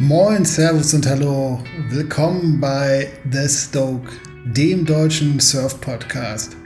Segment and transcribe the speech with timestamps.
[0.00, 1.58] Moin, Servus und Hallo.
[1.90, 4.12] Willkommen bei The Stoke,
[4.44, 6.56] dem deutschen Surf-Podcast.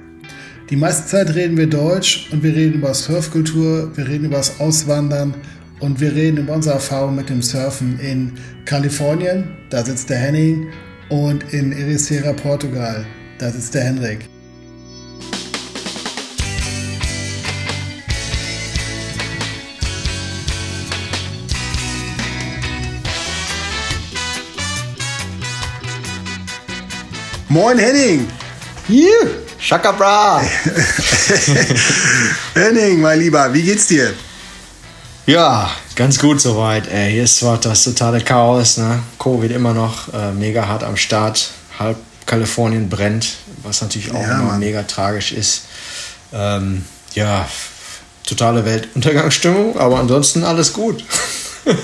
[0.68, 4.60] Die meiste Zeit reden wir Deutsch und wir reden über Surfkultur, wir reden über das
[4.60, 5.32] Auswandern
[5.80, 8.34] und wir reden über unsere Erfahrung mit dem Surfen in
[8.66, 10.66] Kalifornien, da sitzt der Henning,
[11.08, 13.06] und in Ericeira, Portugal,
[13.38, 14.28] da sitzt der Henrik.
[27.52, 28.26] Moin Henning!
[28.88, 30.40] Hier, Shaka Bra!
[32.54, 34.14] Henning, mein Lieber, wie geht's dir?
[35.26, 36.90] Ja, ganz gut soweit.
[36.90, 37.12] Ey.
[37.12, 39.02] Hier ist zwar das totale Chaos, ne?
[39.18, 41.50] Covid immer noch äh, mega hart am Start.
[41.78, 45.64] Halb Kalifornien brennt, was natürlich auch ja, immer mega tragisch ist.
[46.32, 47.46] Ähm, ja,
[48.26, 51.04] totale Weltuntergangsstimmung, aber ansonsten alles gut.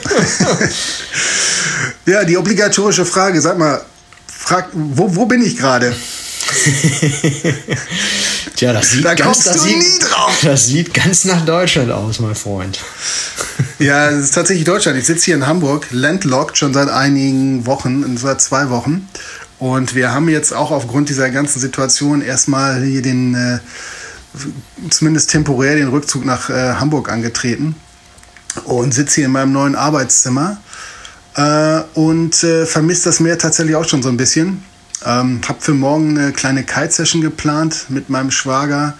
[2.07, 3.82] ja, die obligatorische Frage, sag mal,
[4.39, 5.95] frag, wo, wo bin ich gerade?
[8.57, 10.09] Tja, das sieht, da ganz, das, sieht,
[10.43, 12.79] das sieht ganz nach Deutschland aus, mein Freund.
[13.79, 14.99] ja, es ist tatsächlich Deutschland.
[14.99, 19.07] Ich sitze hier in Hamburg, landlocked schon seit einigen Wochen, seit zwei Wochen.
[19.59, 23.59] Und wir haben jetzt auch aufgrund dieser ganzen Situation erstmal hier den, äh,
[24.91, 27.75] zumindest temporär, den Rückzug nach äh, Hamburg angetreten
[28.65, 30.59] und sitze hier in meinem neuen Arbeitszimmer
[31.39, 34.65] äh, und äh, vermisst das Meer tatsächlich auch schon so ein bisschen.
[35.07, 38.95] Ähm, hab für morgen eine kleine Kite-Session geplant mit meinem Schwager.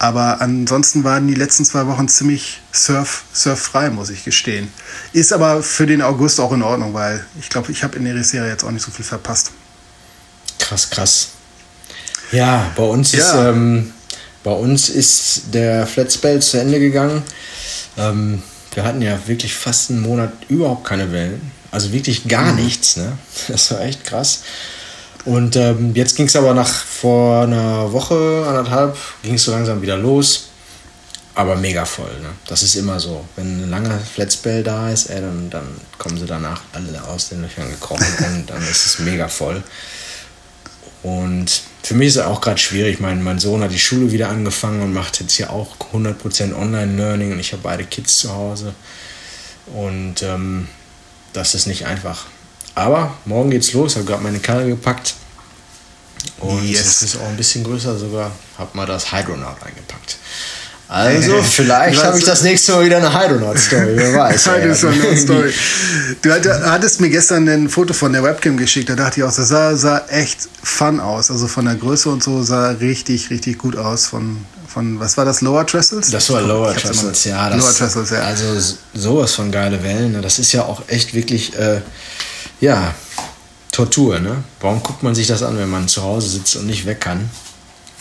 [0.00, 4.72] Aber ansonsten waren die letzten zwei Wochen ziemlich surf, surffrei, muss ich gestehen.
[5.12, 8.24] Ist aber für den August auch in Ordnung, weil ich glaube, ich habe in der
[8.24, 9.52] Serie jetzt auch nicht so viel verpasst.
[10.58, 11.28] Krass, krass.
[12.32, 13.18] Ja, bei uns ja.
[13.18, 13.92] ist ähm,
[14.42, 17.22] bei uns ist der Flatspell zu Ende gegangen.
[17.96, 18.42] Ähm,
[18.74, 21.53] wir hatten ja wirklich fast einen Monat überhaupt keine Wellen.
[21.74, 22.64] Also wirklich gar mhm.
[22.64, 22.96] nichts.
[22.96, 23.18] Ne?
[23.48, 24.42] Das war echt krass.
[25.24, 29.82] Und ähm, jetzt ging es aber nach vor einer Woche, anderthalb, ging es so langsam
[29.82, 30.50] wieder los.
[31.34, 32.12] Aber mega voll.
[32.22, 32.28] Ne?
[32.46, 33.24] Das ist immer so.
[33.34, 35.66] Wenn ein langer Flatspell da ist, ey, dann, dann
[35.98, 39.60] kommen sie danach alle aus den Löchern gekrochen und dann ist es mega voll.
[41.02, 43.00] Und für mich ist es auch gerade schwierig.
[43.00, 47.32] Mein, mein Sohn hat die Schule wieder angefangen und macht jetzt hier auch 100% Online-Learning
[47.32, 48.74] und ich habe beide Kids zu Hause.
[49.74, 50.68] Und ähm,
[51.34, 52.24] das ist nicht einfach.
[52.74, 53.92] Aber morgen geht's los.
[53.92, 55.14] Ich habe gerade meine Karre gepackt.
[56.38, 56.80] Und yes.
[56.80, 58.32] es ist auch ein bisschen größer sogar.
[58.56, 60.16] Habe mal das Hydronaut eingepackt.
[60.88, 64.46] Also, vielleicht habe ich das nächste Mal wieder eine Hydronaut-Story, wer weiß.
[64.46, 65.52] Hydronaut-Story.
[66.22, 69.48] Du hattest mir gestern ein Foto von der Webcam geschickt, da dachte ich auch, das
[69.48, 71.30] sah, sah echt fun aus.
[71.30, 74.06] Also von der Größe und so sah richtig, richtig gut aus.
[74.06, 76.10] Von, von was war das, Lower Trestles?
[76.10, 77.48] Das war Lower Trestles, ja.
[77.48, 78.20] Das, Lower Trestles, ja.
[78.20, 80.12] Also sowas von geile Wellen.
[80.12, 80.20] Ne?
[80.20, 81.80] Das ist ja auch echt wirklich, äh,
[82.60, 82.94] ja,
[83.72, 84.44] Tortur, ne?
[84.60, 87.28] Warum guckt man sich das an, wenn man zu Hause sitzt und nicht weg kann?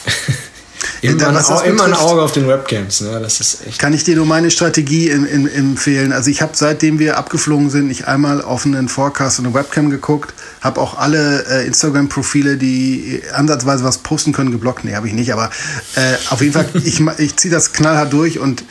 [1.01, 3.19] immer, ein, betrifft, immer ein Auge auf den Webcams, ne?
[3.21, 3.79] Das ist echt.
[3.79, 6.11] Kann ich dir nur meine Strategie in, in, empfehlen?
[6.11, 9.89] Also ich habe seitdem wir abgeflogen sind, nicht einmal auf einen Forecast und eine Webcam
[9.89, 14.85] geguckt, habe auch alle äh, Instagram-Profile, die ansatzweise was posten können, geblockt.
[14.85, 15.49] Nee, habe ich nicht, aber
[15.95, 18.63] äh, auf jeden Fall, ich, ich ziehe das knallhart durch und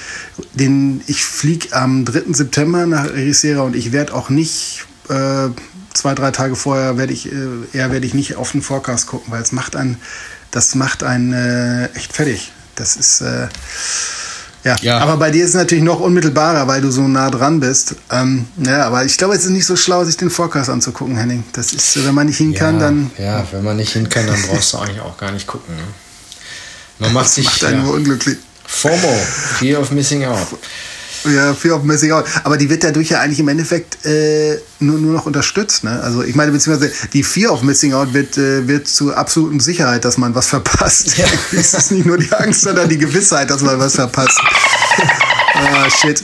[0.54, 2.32] den, ich fliege am 3.
[2.32, 5.48] September nach Ericeira und ich werde auch nicht äh,
[5.94, 7.36] zwei, drei Tage vorher werde ich, äh,
[7.72, 9.98] eher werde ich nicht auf den Forecast gucken, weil es macht einen
[10.52, 12.52] das macht einen äh, echt fertig.
[12.76, 13.48] Das ist, äh,
[14.64, 14.76] ja.
[14.80, 14.98] ja.
[14.98, 17.96] Aber bei dir ist es natürlich noch unmittelbarer, weil du so nah dran bist.
[18.10, 21.42] Ähm, ja, aber ich glaube, es ist nicht so schlau, sich den Forecast anzugucken, Henning.
[21.52, 23.10] Das ist, wenn man nicht hin kann, ja, dann.
[23.18, 25.74] Ja, wenn man nicht hin kann, dann brauchst du eigentlich auch gar nicht gucken.
[25.74, 25.82] Ne?
[26.98, 27.46] Man macht das sich.
[27.46, 28.38] macht einen ja, nur unglücklich.
[28.64, 29.20] FOMO,
[29.58, 30.46] Fear of Missing Out.
[31.24, 32.24] Ja, Fear of Missing Out.
[32.44, 35.84] Aber die wird dadurch ja eigentlich im Endeffekt äh, nur, nur noch unterstützt.
[35.84, 36.00] Ne?
[36.02, 40.04] Also ich meine, beziehungsweise die Fear of Missing Out wird, äh, wird zu absoluten Sicherheit,
[40.04, 41.16] dass man was verpasst.
[41.16, 41.26] Ja.
[41.52, 44.40] es ist nicht nur die Angst, sondern die Gewissheit, dass man was verpasst.
[45.54, 46.22] ah, shit.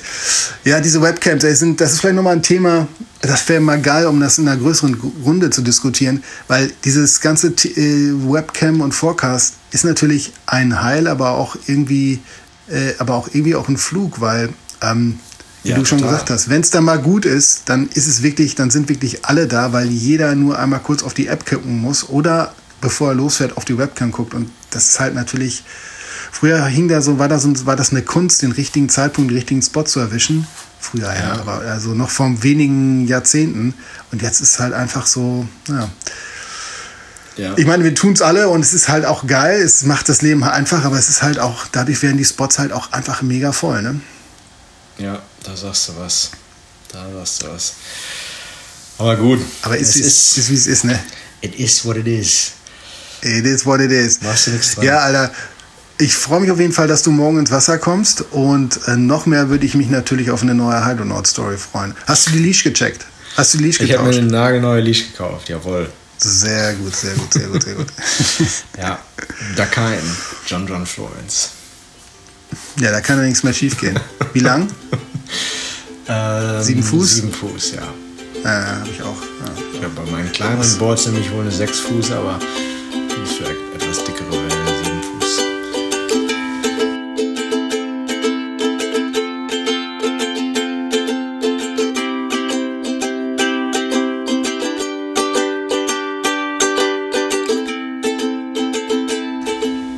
[0.64, 2.88] Ja, diese Webcams, ey, sind, das ist vielleicht nochmal ein Thema,
[3.20, 4.94] das wäre mal geil, um das in einer größeren
[5.24, 11.32] Runde zu diskutieren, weil dieses ganze äh, Webcam und Forecast ist natürlich ein Heil, aber
[11.32, 12.20] auch irgendwie,
[12.68, 14.50] äh, aber auch irgendwie auch ein Flug, weil
[14.82, 15.18] ähm,
[15.62, 16.14] wie ja, du schon total.
[16.14, 19.24] gesagt hast, wenn es dann mal gut ist, dann ist es wirklich, dann sind wirklich
[19.24, 23.14] alle da, weil jeder nur einmal kurz auf die App gucken muss oder bevor er
[23.14, 24.34] losfährt, auf die Webcam guckt.
[24.34, 25.64] Und das ist halt natürlich,
[26.30, 29.62] früher hing da so, war das, war das eine Kunst, den richtigen Zeitpunkt, den richtigen
[29.62, 30.46] Spot zu erwischen.
[30.80, 33.74] Früher, ja, ja aber also noch vor wenigen Jahrzehnten.
[34.12, 35.88] Und jetzt ist halt einfach so, ja.
[37.36, 37.56] Ja.
[37.56, 40.22] Ich meine, wir tun es alle und es ist halt auch geil, es macht das
[40.22, 43.52] Leben einfach, aber es ist halt auch, dadurch werden die Spots halt auch einfach mega
[43.52, 44.00] voll, ne?
[44.98, 46.30] Ja, da sagst du was.
[46.92, 47.74] Da sagst du was.
[48.98, 49.40] Aber gut.
[49.62, 50.98] Aber ist, es ist, ist wie es ist, ne?
[51.40, 52.52] It is what it is.
[53.22, 54.20] It is what it is.
[54.22, 54.84] Machst du nichts dran.
[54.84, 55.32] Ja, Alter.
[56.00, 59.26] Ich freue mich auf jeden Fall, dass du morgen ins Wasser kommst und äh, noch
[59.26, 61.94] mehr würde ich mich natürlich auf eine neue Hydronaut-Story freuen.
[62.06, 63.04] Hast du die Leash gecheckt?
[63.36, 65.90] Hast du die Leash Ich habe mir eine nagelneue Leash gekauft, jawohl.
[66.18, 67.86] Sehr gut, sehr gut, sehr gut, sehr gut.
[68.78, 69.00] Ja,
[69.56, 70.02] Dakain,
[70.46, 71.50] John John Florence.
[72.80, 73.98] Ja, da kann ja nichts mehr schief gehen.
[74.32, 74.68] Wie lang?
[76.10, 77.16] Ähm, Sieben Fuß?
[77.16, 77.82] Sieben Fuß, ja.
[78.42, 79.20] Äh, habe ich auch.
[79.44, 79.82] Ja.
[79.84, 82.38] Habe bei meinen kleineren Boards nämlich wohl eine 6 Fuß, aber
[82.94, 85.42] die ist für etwas dickere Wellen eine 7 Fuß.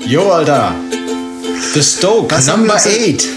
[0.08, 0.75] Jo, Alter.
[1.75, 3.29] The Stoke, Was Number wir uns- 8.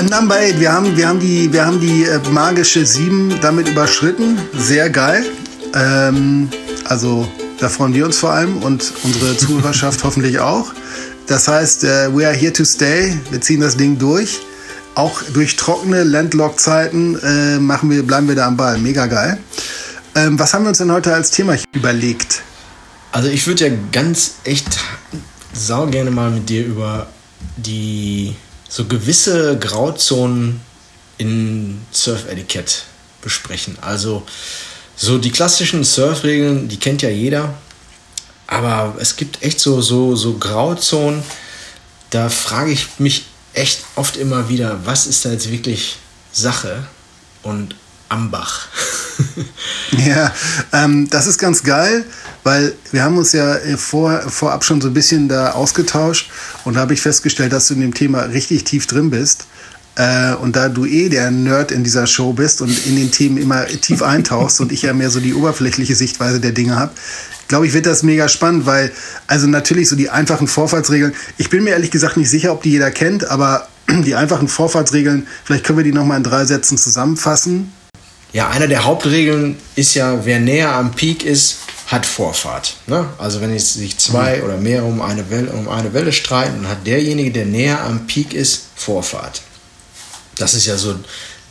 [0.00, 3.68] Äh, Number 8, wir haben, wir haben die, wir haben die äh, magische 7 damit
[3.68, 4.38] überschritten.
[4.56, 5.24] Sehr geil.
[5.74, 6.48] Ähm,
[6.84, 7.28] also
[7.60, 10.72] da freuen wir uns vor allem und unsere Zuhörerschaft hoffentlich auch.
[11.26, 13.16] Das heißt, äh, we are here to stay.
[13.30, 14.40] Wir ziehen das Ding durch.
[14.94, 18.78] Auch durch trockene Landlock-Zeiten äh, machen wir, bleiben wir da am Ball.
[18.78, 19.38] Mega geil.
[20.16, 22.42] Ähm, was haben wir uns denn heute als Thema überlegt?
[23.12, 24.66] Also ich würde ja ganz echt
[25.52, 27.06] sau gerne mal mit dir über
[27.56, 28.34] die
[28.68, 30.60] so gewisse Grauzonen
[31.18, 32.84] in Surf-Etikett
[33.22, 33.76] besprechen.
[33.80, 34.24] Also
[34.96, 37.54] so die klassischen Surfregeln, die kennt ja jeder,
[38.46, 41.22] aber es gibt echt so so so Grauzonen.
[42.10, 45.96] Da frage ich mich echt oft immer wieder, was ist da jetzt wirklich
[46.32, 46.86] Sache
[47.42, 47.74] und
[48.08, 48.68] Ambach?
[50.06, 50.32] Ja,
[50.72, 52.04] ähm, das ist ganz geil,
[52.44, 56.30] weil wir haben uns ja äh, vor, vorab schon so ein bisschen da ausgetauscht
[56.64, 59.46] und da habe ich festgestellt, dass du in dem Thema richtig tief drin bist.
[59.96, 63.36] Äh, und da du eh der Nerd in dieser Show bist und in den Themen
[63.36, 66.92] immer tief eintauchst und ich ja mehr so die oberflächliche Sichtweise der Dinge habe,
[67.48, 68.92] glaube ich, wird das mega spannend, weil
[69.26, 72.70] also natürlich so die einfachen Vorfahrtsregeln, ich bin mir ehrlich gesagt nicht sicher, ob die
[72.70, 77.72] jeder kennt, aber die einfachen Vorfahrtsregeln, vielleicht können wir die nochmal in drei Sätzen zusammenfassen.
[78.32, 82.76] Ja, einer der Hauptregeln ist ja, wer näher am Peak ist, hat Vorfahrt.
[82.86, 83.08] Ne?
[83.16, 86.86] Also wenn sich zwei oder mehr um eine, Welle, um eine Welle streiten, dann hat
[86.86, 89.40] derjenige, der näher am Peak ist, Vorfahrt.
[90.36, 90.98] Das ist ja so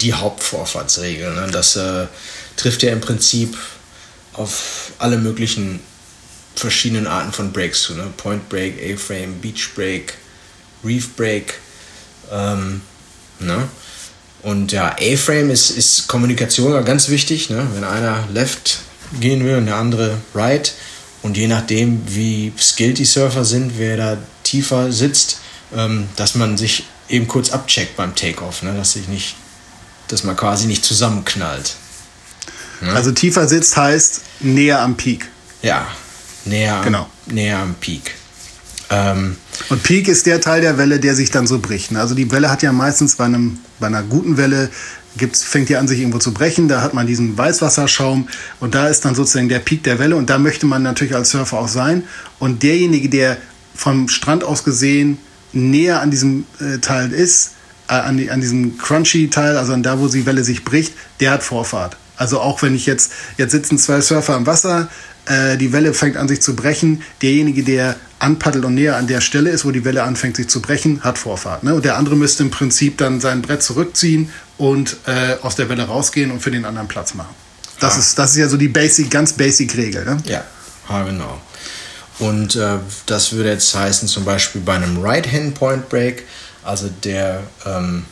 [0.02, 1.34] die Hauptvorfahrtsregel.
[1.34, 1.50] Ne?
[1.52, 2.06] Das äh,
[2.56, 3.58] trifft ja im Prinzip
[4.34, 5.80] auf alle möglichen
[6.56, 7.96] verschiedenen Arten von Breaks zu.
[7.96, 8.06] Ne?
[8.18, 10.14] Point Break, A-Frame, Beach Break,
[10.84, 11.56] Reef Break.
[12.32, 12.82] Ähm,
[13.40, 13.68] ne?
[14.48, 17.50] Und ja, A-Frame ist, ist Kommunikation ganz wichtig.
[17.50, 17.68] Ne?
[17.74, 18.80] Wenn einer Left
[19.20, 20.74] gehen will und der andere Right.
[21.22, 25.42] Und je nachdem, wie skilled die Surfer sind, wer da tiefer sitzt,
[25.76, 28.64] ähm, dass man sich eben kurz abcheckt beim Takeoff.
[28.64, 28.74] Ne?
[28.74, 29.36] Dass, sich nicht,
[30.08, 31.76] dass man quasi nicht zusammenknallt.
[32.94, 35.28] Also tiefer sitzt heißt näher am Peak.
[35.62, 35.88] Ja,
[36.46, 37.10] näher, Genau.
[37.26, 38.16] näher am Peak.
[38.90, 39.36] Ähm,
[39.70, 41.92] Und Peak ist der Teil der Welle, der sich dann so bricht.
[41.92, 42.00] ne?
[42.00, 44.70] Also die Welle hat ja meistens bei, einem, bei einer guten Welle,
[45.18, 46.68] gibt's, fängt die an, sich irgendwo zu brechen.
[46.68, 48.30] Da hat man diesen Weißwasserschaum
[48.60, 50.16] und da ist dann sozusagen der Peak der Welle.
[50.16, 52.04] Und da möchte man natürlich als Surfer auch sein.
[52.40, 53.38] Und derjenige, der
[53.76, 55.18] vom Strand aus gesehen
[55.54, 57.52] näher an diesem äh, Teil ist,
[57.88, 60.94] äh, an, die, an diesem crunchy Teil, also an da, wo die Welle sich bricht,
[61.20, 61.98] der hat Vorfahrt.
[62.16, 64.90] Also auch wenn ich jetzt, jetzt sitzen zwei Surfer am Wasser,
[65.28, 69.22] äh, die Welle fängt an sich zu brechen, derjenige, der anpaddelt und näher an der
[69.22, 71.64] Stelle ist, wo die Welle anfängt sich zu brechen, hat Vorfahrt.
[71.64, 71.76] Ne?
[71.76, 75.84] Und der andere müsste im Prinzip dann sein Brett zurückziehen und äh, aus der Welle
[75.84, 77.36] rausgehen und für den anderen Platz machen.
[77.80, 78.00] Das, Ah.
[78.00, 80.04] ist, das ist ja so die basic, ganz basic Regel.
[80.04, 80.18] Ne?
[80.26, 80.44] Ja,
[80.90, 81.40] ja genau.
[82.20, 86.24] Und äh, das würde jetzt heißen, zum Beispiel bei einem Right-Hand Point Break,
[86.64, 88.06] also der ähm,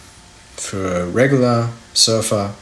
[0.57, 2.53] für Regular Surfer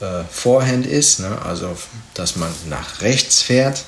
[0.00, 1.40] äh, Forehand ist, ne?
[1.42, 1.76] also
[2.14, 3.84] dass man nach rechts fährt.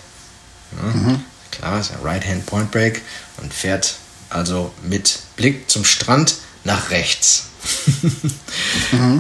[0.73, 1.21] Ne?
[1.51, 3.03] Klar, ist ein Right-Hand Point Break
[3.43, 3.97] und fährt
[4.31, 7.45] also mit Blick zum Strand nach rechts.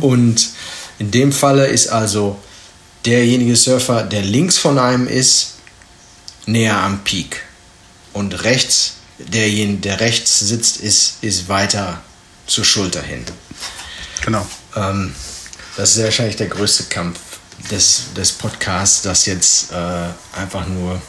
[0.00, 0.50] Und
[0.98, 2.40] in dem Falle ist also
[3.04, 5.54] derjenige Surfer, der links von einem ist,
[6.46, 7.42] näher am Peak.
[8.12, 12.02] Und rechts, derjenige, der rechts sitzt, ist, ist weiter
[12.46, 13.24] zur Schulter hin.
[14.24, 14.46] Genau.
[14.76, 15.14] Ähm,
[15.76, 17.18] das ist wahrscheinlich der größte Kampf
[17.70, 21.00] des, des Podcasts, das jetzt äh, einfach nur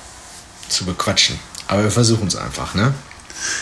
[0.69, 1.39] zu bequatschen.
[1.67, 2.93] Aber wir versuchen es einfach, ne?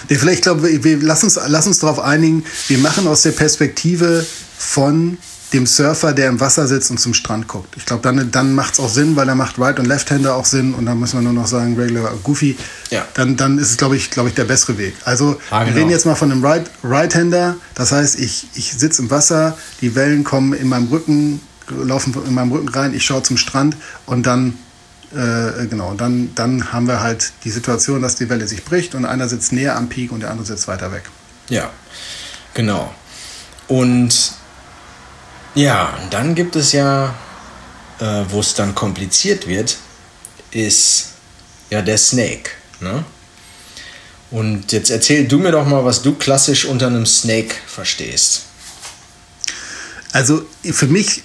[0.09, 3.31] Nee, vielleicht glaube ich, wir lass uns, lass uns darauf einigen, wir machen aus der
[3.31, 4.25] Perspektive
[4.57, 5.17] von
[5.53, 7.75] dem Surfer, der im Wasser sitzt und zum Strand guckt.
[7.77, 10.45] Ich glaube, dann, dann macht es auch Sinn, weil dann macht Right- und Left-Hander auch
[10.45, 12.57] Sinn und dann müssen wir nur noch sagen, Regular Goofy.
[12.89, 13.05] Ja.
[13.15, 14.95] Dann, dann ist es, glaube ich, glaube ich, der bessere Weg.
[15.03, 15.77] Also Ah, wir genau.
[15.77, 17.55] reden jetzt mal von einem Right- Right-Hander.
[17.75, 22.33] das heißt, ich, ich sitze im Wasser, die Wellen kommen in meinem Rücken laufen in
[22.33, 24.57] meinem Rücken rein, ich schaue zum Strand und dann
[25.13, 29.05] äh, genau, dann, dann haben wir halt die Situation, dass die Welle sich bricht und
[29.05, 31.03] einer sitzt näher am Peak und der andere sitzt weiter weg.
[31.49, 31.69] Ja,
[32.53, 32.93] genau.
[33.67, 34.33] Und
[35.55, 37.13] ja, und dann gibt es ja,
[37.99, 39.77] äh, wo es dann kompliziert wird,
[40.51, 41.09] ist
[41.69, 42.51] ja der Snake.
[42.79, 43.03] Ne?
[44.31, 48.43] Und jetzt erzähl du mir doch mal, was du klassisch unter einem Snake verstehst.
[50.13, 51.23] Also für mich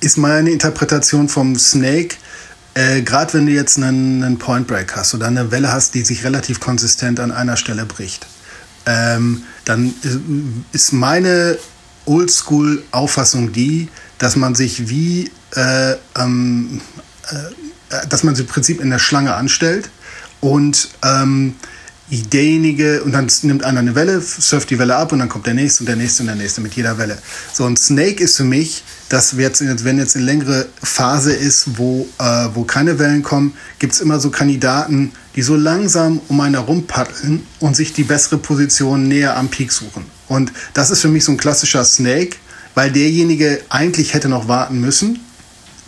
[0.00, 2.16] ist meine Interpretation vom Snake,
[2.74, 6.02] äh, gerade wenn du jetzt einen, einen Point Break hast oder eine Welle hast, die
[6.02, 8.26] sich relativ konsistent an einer Stelle bricht,
[8.86, 9.94] ähm, dann
[10.72, 11.58] ist meine
[12.06, 16.80] Oldschool-Auffassung die, dass man sich wie, äh, ähm,
[17.30, 19.90] äh, dass man sich im Prinzip in der Schlange anstellt
[20.40, 21.54] und ähm,
[22.10, 25.54] derjenige, und dann nimmt einer eine Welle, surft die Welle ab und dann kommt der
[25.54, 27.16] nächste und der nächste und der nächste mit jeder Welle.
[27.52, 31.78] So ein Snake ist für mich, dass wir jetzt, wenn jetzt eine längere Phase ist,
[31.78, 36.40] wo, äh, wo keine Wellen kommen, gibt es immer so Kandidaten, die so langsam um
[36.40, 40.04] einen herum paddeln und sich die bessere Position näher am Peak suchen.
[40.32, 42.36] Und das ist für mich so ein klassischer Snake,
[42.74, 45.20] weil derjenige eigentlich hätte noch warten müssen,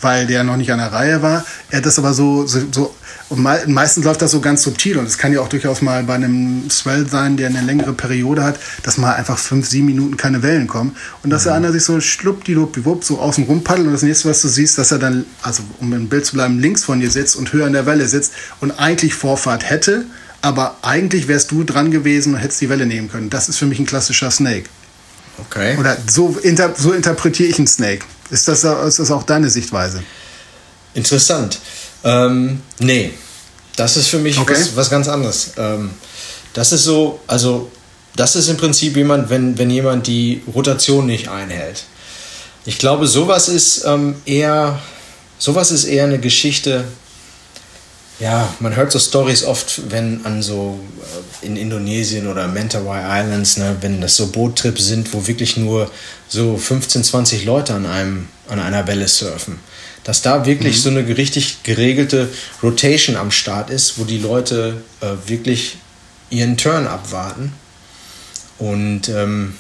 [0.00, 1.44] weil der noch nicht an der Reihe war.
[1.70, 2.94] Er hat das aber so, so, so
[3.30, 6.02] und me meistens läuft das so ganz subtil und es kann ja auch durchaus mal
[6.04, 10.18] bei einem Swell sein, der eine längere Periode hat, dass mal einfach fünf, sieben Minuten
[10.18, 11.48] keine Wellen kommen und dass mhm.
[11.48, 14.76] der andere sich so schluppdiwupp so außen rum paddelt und das nächste, was du siehst,
[14.76, 17.66] dass er dann, also um im Bild zu bleiben, links von dir sitzt und höher
[17.66, 20.04] an der Welle sitzt und eigentlich Vorfahrt hätte,
[20.44, 23.30] aber eigentlich wärst du dran gewesen und hättest die Welle nehmen können.
[23.30, 24.64] Das ist für mich ein klassischer Snake.
[25.38, 25.76] Okay.
[25.78, 28.04] Oder so, inter so interpretiere ich einen Snake.
[28.30, 30.02] Ist das, ist das auch deine Sichtweise?
[30.92, 31.58] Interessant.
[32.04, 33.12] Ähm, nee,
[33.76, 34.52] das ist für mich okay.
[34.52, 35.52] was, was ganz anderes.
[35.56, 35.90] Ähm,
[36.52, 37.70] das ist so, also
[38.14, 41.84] das ist im Prinzip jemand, wenn, wenn jemand die Rotation nicht einhält.
[42.66, 44.78] Ich glaube, sowas ist ähm, eher,
[45.38, 46.84] sowas ist eher eine Geschichte.
[48.21, 50.78] Ja, man hört so Stories oft, wenn an so
[51.42, 55.90] äh, in Indonesien oder Mentawai Islands, ne, wenn das so Boottrips sind, wo wirklich nur
[56.28, 59.59] so 15, 20 Leute an einem an einer Welle surfen
[60.04, 60.80] dass da wirklich mhm.
[60.80, 62.28] so eine richtig geregelte
[62.62, 65.78] Rotation am Start ist, wo die Leute äh, wirklich
[66.30, 67.52] ihren Turn abwarten.
[68.59, 69.56] Und ähm,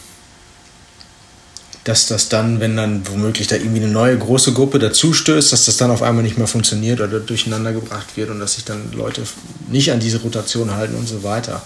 [1.84, 5.66] dass das dann, wenn dann womöglich da irgendwie eine neue große Gruppe dazu stößt, dass
[5.66, 8.92] das dann auf einmal nicht mehr funktioniert oder durcheinander gebracht wird und dass sich dann
[8.92, 9.22] Leute
[9.68, 11.62] nicht an diese Rotation halten und so weiter.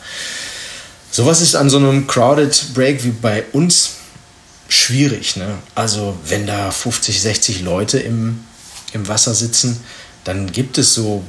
[1.12, 3.92] Sowas ist an so einem Crowded Break wie bei uns
[4.68, 5.36] schwierig.
[5.36, 5.54] Ne?
[5.74, 8.40] Also wenn da 50, 60 Leute im,
[8.92, 9.80] im Wasser sitzen,
[10.24, 11.22] dann gibt es so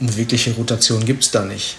[0.00, 1.76] eine wirkliche Rotation gibt es da nicht.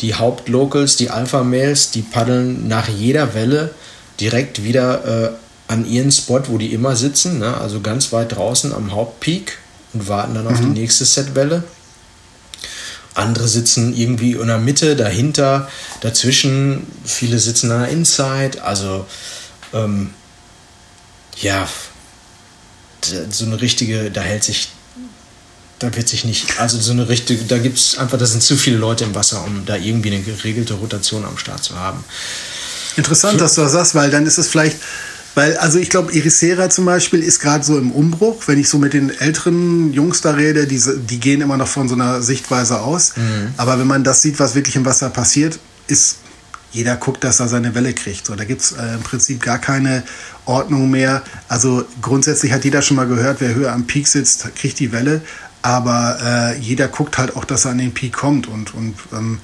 [0.00, 3.74] Die Hauptlocals, die Alpha-Males, die paddeln nach jeder Welle
[4.20, 5.30] direkt wieder äh,
[5.72, 7.56] an ihren Spot, wo die immer sitzen, ne?
[7.56, 9.58] also ganz weit draußen am Hauptpeak
[9.94, 10.50] und warten dann mhm.
[10.50, 10.74] auf die mhm.
[10.74, 11.64] nächste Setwelle.
[13.14, 15.68] Andere sitzen irgendwie in der Mitte, dahinter,
[16.00, 16.86] dazwischen.
[17.04, 18.62] Viele sitzen an der Inside.
[18.62, 19.06] Also,
[19.74, 20.10] ähm,
[21.40, 21.68] ja,
[23.30, 24.68] so eine richtige, da hält sich,
[25.78, 28.56] da wird sich nicht, also so eine richtige, da gibt es einfach, da sind zu
[28.56, 32.04] viele Leute im Wasser, um da irgendwie eine geregelte Rotation am Start zu haben.
[32.96, 34.76] Interessant, dass du das sagst, weil dann ist es vielleicht,
[35.34, 38.42] weil, also ich glaube, Irisera zum Beispiel ist gerade so im Umbruch.
[38.46, 41.88] Wenn ich so mit den älteren Jungs da rede, die, die gehen immer noch von
[41.88, 43.16] so einer Sichtweise aus.
[43.16, 43.54] Mhm.
[43.56, 46.16] Aber wenn man das sieht, was wirklich im Wasser passiert, ist
[46.72, 48.26] jeder guckt, dass er seine Welle kriegt.
[48.26, 50.02] So, da gibt es äh, im Prinzip gar keine
[50.44, 51.22] Ordnung mehr.
[51.48, 55.22] Also grundsätzlich hat jeder schon mal gehört, wer höher am Peak sitzt, kriegt die Welle.
[55.62, 58.48] Aber äh, jeder guckt halt auch, dass er an den Peak kommt.
[58.48, 59.38] Und, und ähm,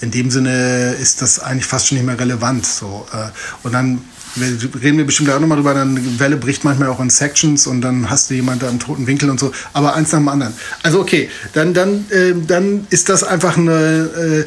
[0.00, 2.66] in dem Sinne ist das eigentlich fast schon nicht mehr relevant.
[2.66, 3.28] So, äh,
[3.62, 4.02] und dann
[4.36, 8.10] reden wir bestimmt auch nochmal drüber, dann Welle bricht manchmal auch in Sections und dann
[8.10, 10.54] hast du jemanden da im toten Winkel und so, aber eins nach dem anderen.
[10.82, 14.46] Also okay, dann, dann, äh, dann ist das einfach eine, äh,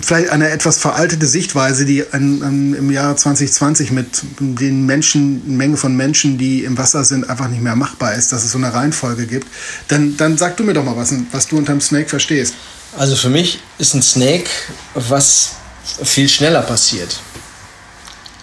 [0.00, 5.76] vielleicht eine etwas veraltete Sichtweise, die an, an, im Jahr 2020 mit den Menschen, Menge
[5.76, 8.74] von Menschen, die im Wasser sind, einfach nicht mehr machbar ist, dass es so eine
[8.74, 9.46] Reihenfolge gibt,
[9.88, 12.54] dann, dann sag du mir doch mal was, was du unter dem Snake verstehst.
[12.98, 14.48] Also für mich ist ein Snake,
[14.94, 15.52] was
[16.02, 17.20] viel schneller passiert.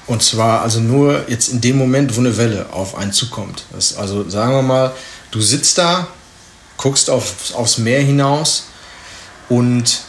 [0.05, 3.65] Und zwar also nur jetzt in dem Moment, wo eine Welle auf einen zukommt.
[3.71, 4.93] Das, also sagen wir mal,
[5.31, 6.07] du sitzt da,
[6.77, 8.65] guckst auf, aufs Meer hinaus
[9.49, 10.01] und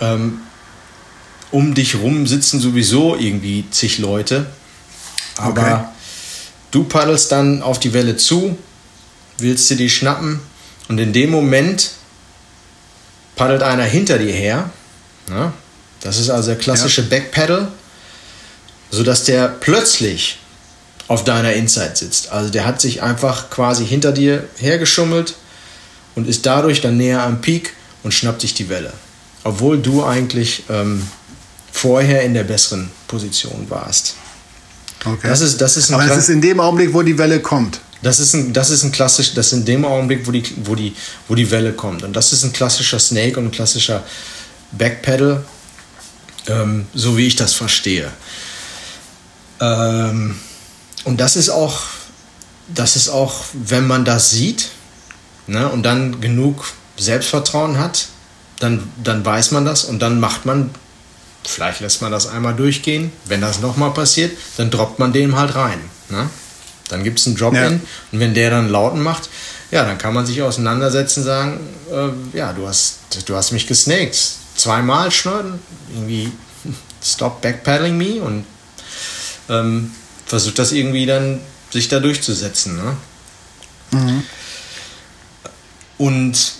[0.00, 0.40] ähm,
[1.50, 4.46] um dich rum sitzen sowieso irgendwie zig Leute.
[5.36, 5.84] Aber okay.
[6.72, 8.58] du paddelst dann auf die Welle zu,
[9.38, 10.40] willst dir die schnappen
[10.88, 11.92] und in dem Moment
[13.36, 14.70] paddelt einer hinter dir her.
[15.30, 15.52] Ja,
[16.00, 17.08] das ist also der klassische ja.
[17.08, 17.68] Backpedal,
[18.92, 20.38] sodass der plötzlich
[21.08, 22.30] auf deiner Inside sitzt.
[22.30, 25.34] Also der hat sich einfach quasi hinter dir hergeschummelt
[26.14, 28.92] und ist dadurch dann näher am Peak und schnappt sich die Welle.
[29.44, 31.08] Obwohl du eigentlich ähm,
[31.72, 34.14] vorher in der besseren Position warst.
[35.04, 35.26] Okay.
[35.26, 37.80] Das ist, das ist Aber das ist in dem Augenblick, wo die Welle kommt.
[38.02, 40.74] Das ist ein, das ist ein klassisch, das ist in dem Augenblick, wo die, wo,
[40.74, 40.94] die,
[41.28, 42.02] wo die Welle kommt.
[42.02, 44.04] Und das ist ein klassischer Snake und ein klassischer
[44.72, 45.44] Backpedal,
[46.48, 48.10] ähm, so wie ich das verstehe.
[49.62, 50.34] Ähm,
[51.04, 51.80] und das ist auch,
[52.68, 54.70] das ist auch, wenn man das sieht
[55.46, 58.08] ne, und dann genug Selbstvertrauen hat,
[58.58, 60.70] dann, dann weiß man das und dann macht man,
[61.44, 63.12] vielleicht lässt man das einmal durchgehen.
[63.24, 65.80] Wenn das nochmal passiert, dann droppt man dem halt rein.
[66.10, 66.28] Ne?
[66.88, 67.80] Dann gibt es einen Drop-In ja.
[68.12, 69.28] und wenn der dann Lauten macht,
[69.70, 73.66] ja, dann kann man sich auseinandersetzen und sagen, äh, ja, du hast, du hast mich
[73.66, 74.16] gesnaked.
[74.54, 75.60] Zweimal schneiden,
[75.94, 76.30] irgendwie
[77.02, 78.44] stop backpedaling me und
[79.48, 79.90] ähm,
[80.26, 82.76] versucht das irgendwie dann sich da durchzusetzen.
[82.76, 82.96] Ne?
[83.90, 84.22] Mhm.
[85.98, 86.52] Und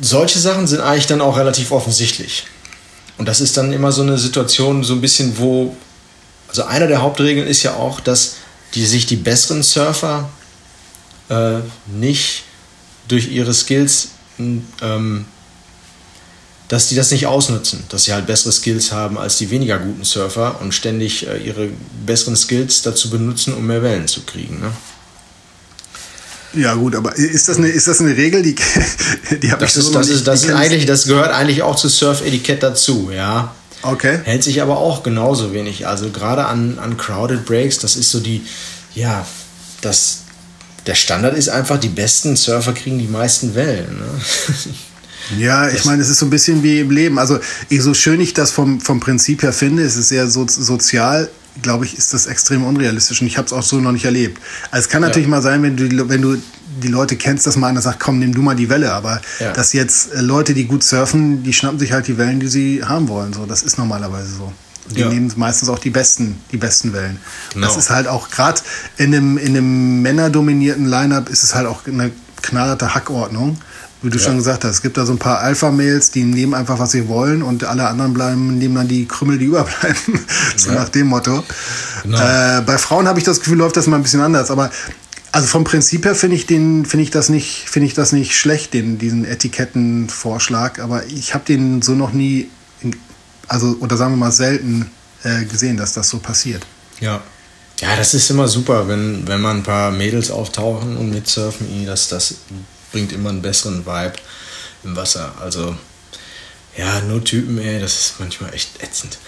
[0.00, 2.44] solche Sachen sind eigentlich dann auch relativ offensichtlich.
[3.18, 5.76] Und das ist dann immer so eine Situation, so ein bisschen, wo,
[6.48, 8.36] also einer der Hauptregeln ist ja auch, dass
[8.74, 10.30] die sich die besseren Surfer
[11.28, 12.44] äh, nicht
[13.08, 15.26] durch ihre Skills ähm,
[16.70, 20.04] dass die das nicht ausnutzen, dass sie halt bessere Skills haben als die weniger guten
[20.04, 21.68] Surfer und ständig äh, ihre
[22.06, 24.60] besseren Skills dazu benutzen, um mehr Wellen zu kriegen.
[24.60, 24.70] Ne?
[26.62, 28.54] Ja gut, aber ist das eine, ist das eine Regel, die,
[29.42, 31.88] die habe ich so ist, das, ist, das, ist eigentlich, das gehört eigentlich auch zu
[31.88, 33.52] Surf-Etikett dazu, ja.
[33.82, 34.20] Okay.
[34.22, 35.88] Hält sich aber auch genauso wenig.
[35.88, 38.46] Also gerade an, an Crowded Breaks, das ist so die,
[38.94, 39.26] ja,
[39.80, 40.20] das,
[40.86, 43.98] der Standard ist einfach, die besten Surfer kriegen die meisten Wellen.
[43.98, 44.06] Ne?
[45.38, 47.18] Ja, ich meine, es ist so ein bisschen wie im Leben.
[47.18, 47.38] Also,
[47.78, 51.30] so schön ich das vom, vom Prinzip her finde, es ist sehr so, sozial,
[51.62, 54.40] glaube ich, ist das extrem unrealistisch und ich habe es auch so noch nicht erlebt.
[54.70, 55.30] Also, es kann natürlich ja.
[55.30, 56.36] mal sein, wenn du, wenn du
[56.82, 58.92] die Leute kennst, dass mal einer sagt, komm, nimm du mal die Welle.
[58.92, 59.52] Aber ja.
[59.52, 62.84] dass jetzt äh, Leute, die gut surfen, die schnappen sich halt die Wellen, die sie
[62.84, 63.32] haben wollen.
[63.32, 64.52] So, das ist normalerweise so.
[64.94, 65.08] Die ja.
[65.08, 67.18] nehmen meistens auch die besten, die besten Wellen.
[67.52, 67.66] Genau.
[67.66, 68.60] Das ist halt auch gerade
[68.96, 72.10] in einem, in einem männerdominierten Line-Up ist es halt auch eine
[72.42, 73.58] knallharte Hackordnung.
[74.02, 74.24] Wie du ja.
[74.24, 77.08] schon gesagt hast, es gibt da so ein paar Alpha-Mails, die nehmen einfach, was sie
[77.08, 80.18] wollen und alle anderen bleiben, nehmen dann die Krümmel, die überbleiben.
[80.56, 80.76] so ja.
[80.76, 81.44] nach dem Motto.
[82.02, 82.18] Genau.
[82.18, 84.50] Äh, bei Frauen habe ich das Gefühl, läuft das mal ein bisschen anders.
[84.50, 84.70] Aber
[85.32, 88.34] also vom Prinzip her finde ich den, finde ich das nicht, finde ich das nicht
[88.34, 90.78] schlecht, den, diesen Etikettenvorschlag.
[90.78, 92.48] Aber ich habe den so noch nie,
[93.48, 94.90] also oder sagen wir mal selten
[95.22, 96.66] äh, gesehen, dass das so passiert.
[97.00, 97.22] Ja.
[97.80, 102.08] Ja, das ist immer super, wenn, wenn man ein paar Mädels auftauchen und mitsurfen, dass
[102.08, 102.34] das
[102.92, 104.14] bringt immer einen besseren Vibe
[104.84, 105.32] im Wasser.
[105.40, 105.76] Also,
[106.76, 109.18] ja, nur Typen, ey, das ist manchmal echt ätzend.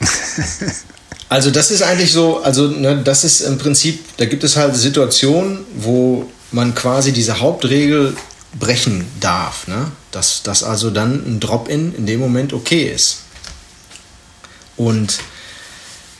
[1.28, 4.76] also, das ist eigentlich so, also, ne, das ist im Prinzip, da gibt es halt
[4.76, 8.16] Situationen, wo man quasi diese Hauptregel
[8.58, 9.66] brechen darf.
[9.66, 9.90] Ne?
[10.10, 13.18] Dass, dass also dann ein Drop-In in dem Moment okay ist.
[14.76, 15.18] Und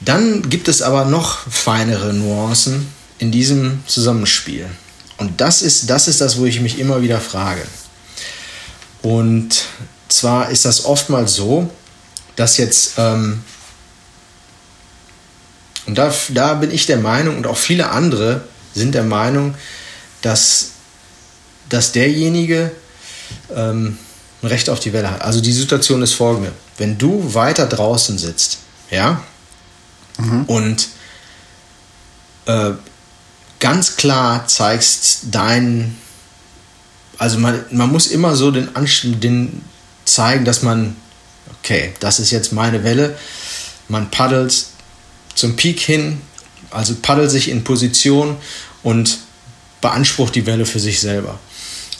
[0.00, 2.88] dann gibt es aber noch feinere Nuancen
[3.18, 4.68] in diesem Zusammenspiel.
[5.18, 7.62] Und das ist, das ist das, wo ich mich immer wieder frage.
[9.02, 9.64] Und
[10.08, 11.70] zwar ist das oftmals so,
[12.36, 13.42] dass jetzt, ähm,
[15.86, 18.42] und da, da bin ich der Meinung und auch viele andere
[18.74, 19.54] sind der Meinung,
[20.22, 20.70] dass,
[21.68, 22.70] dass derjenige
[23.54, 23.98] ähm,
[24.42, 25.22] ein Recht auf die Welle hat.
[25.22, 26.52] Also die Situation ist folgende.
[26.76, 28.58] Wenn du weiter draußen sitzt,
[28.90, 29.20] ja,
[30.18, 30.44] mhm.
[30.44, 30.88] und
[32.46, 32.70] äh,
[33.60, 35.96] ganz klar zeigst dein,
[37.18, 38.68] also man, man muss immer so den,
[39.20, 39.62] den
[40.04, 40.96] zeigen, dass man,
[41.58, 43.16] okay, das ist jetzt meine Welle,
[43.88, 44.66] man paddelt
[45.34, 46.20] zum Peak hin,
[46.70, 48.36] also paddelt sich in Position
[48.82, 49.18] und
[49.80, 51.38] beansprucht die Welle für sich selber.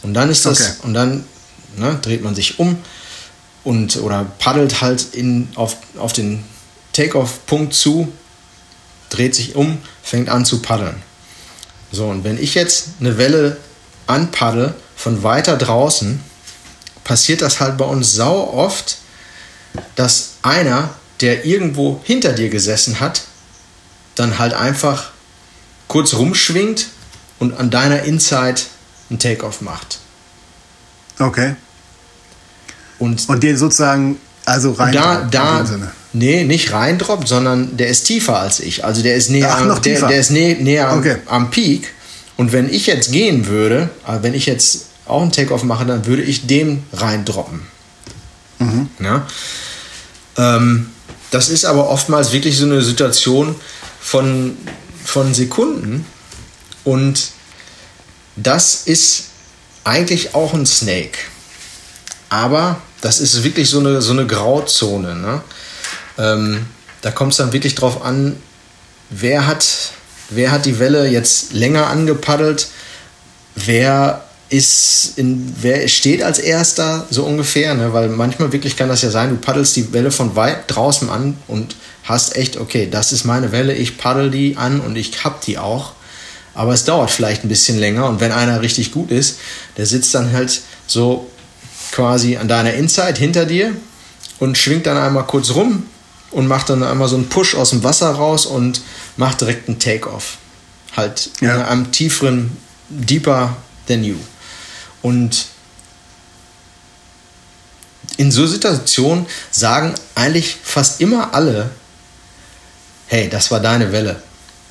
[0.02, 0.72] Und dann ist das, okay.
[0.82, 1.24] und dann
[1.76, 2.78] ne, dreht man sich um
[3.64, 6.44] und oder paddelt halt in, auf, auf den
[6.92, 8.12] Take-off-Punkt zu,
[9.10, 10.96] dreht sich um, fängt an zu paddeln.
[11.92, 13.56] So, und wenn ich jetzt eine Welle
[14.06, 16.20] anpaddel von weiter draußen,
[17.04, 18.98] passiert das halt bei uns sau oft,
[19.96, 23.22] dass einer, der irgendwo hinter dir gesessen hat,
[24.14, 25.10] dann halt einfach
[25.86, 26.88] kurz rumschwingt
[27.38, 28.60] und an deiner Inside
[29.10, 29.98] einen Takeoff macht.
[31.18, 31.56] Okay.
[32.98, 34.92] Und, und den sozusagen also rein.
[34.92, 35.64] Da, da,
[36.12, 38.84] nee, nicht reindroppt, sondern der ist tiefer als ich.
[38.84, 41.16] Also der ist näher, Ach, noch der, der ist nä näher okay.
[41.26, 41.92] am, am Peak.
[42.36, 46.06] Und wenn ich jetzt gehen würde, äh, wenn ich jetzt auch einen Takeoff mache, dann
[46.06, 47.62] würde ich dem reindroppen.
[48.58, 48.88] Mhm.
[49.00, 49.26] Ja?
[50.36, 50.90] Ähm,
[51.30, 53.54] das ist aber oftmals wirklich so eine Situation
[54.00, 54.56] von,
[55.04, 56.06] von Sekunden
[56.84, 57.30] und
[58.36, 59.24] das ist
[59.84, 61.18] eigentlich auch ein Snake.
[62.28, 65.16] Aber das ist wirklich so eine, so eine Grauzone.
[65.16, 65.42] Ne?
[66.18, 66.66] Ähm,
[67.00, 68.36] da kommt es dann wirklich drauf an,
[69.10, 69.92] wer hat,
[70.30, 72.68] wer hat die Welle jetzt länger angepaddelt,
[73.54, 77.92] wer ist in, wer steht als erster, so ungefähr, ne?
[77.92, 81.36] weil manchmal wirklich kann das ja sein, du paddelst die Welle von weit draußen an
[81.48, 85.42] und hast echt, okay, das ist meine Welle, ich paddel die an und ich hab
[85.42, 85.92] die auch.
[86.54, 89.38] Aber es dauert vielleicht ein bisschen länger und wenn einer richtig gut ist,
[89.76, 91.30] der sitzt dann halt so
[91.92, 93.76] quasi an deiner Inside hinter dir
[94.40, 95.84] und schwingt dann einmal kurz rum
[96.30, 98.80] und macht dann einmal so einen Push aus dem Wasser raus und
[99.16, 100.38] macht direkt einen Takeoff.
[100.96, 101.68] Halt ja.
[101.68, 102.56] am tieferen,
[102.88, 104.16] deeper than you.
[105.02, 105.46] Und
[108.16, 111.70] in so Situationen sagen eigentlich fast immer alle,
[113.06, 114.20] hey, das war deine Welle.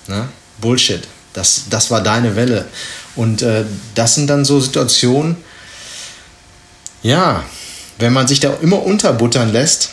[0.07, 0.27] Ne?
[0.59, 1.07] Bullshit.
[1.33, 2.67] Das, das war deine Welle.
[3.15, 3.63] Und äh,
[3.95, 5.37] das sind dann so Situationen,
[7.03, 7.43] ja,
[7.99, 9.91] wenn man sich da immer unterbuttern lässt,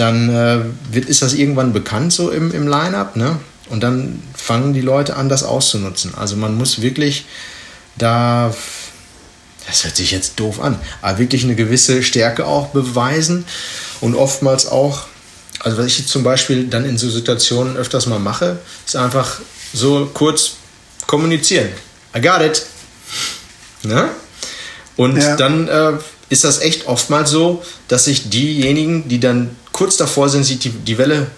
[0.00, 0.60] dann äh,
[0.90, 3.38] wird, ist das irgendwann bekannt so im, im Line-up, ne?
[3.68, 6.14] Und dann fangen die Leute an, das auszunutzen.
[6.16, 7.26] Also man muss wirklich
[7.96, 8.52] da,
[9.66, 13.44] das hört sich jetzt doof an, aber wirklich eine gewisse Stärke auch beweisen
[14.00, 15.06] und oftmals auch,
[15.60, 19.40] also was ich zum Beispiel dann in so Situationen öfters mal mache, ist einfach
[19.72, 20.52] so kurz
[21.06, 21.68] kommunizieren.
[22.16, 22.66] I got it.
[23.82, 24.08] Ne?
[24.96, 25.36] Und ja.
[25.36, 25.92] dann äh,
[26.28, 30.68] ist das echt oftmals so, dass sich diejenigen, die dann kurz davor sind, sich die,
[30.68, 31.28] die Welle,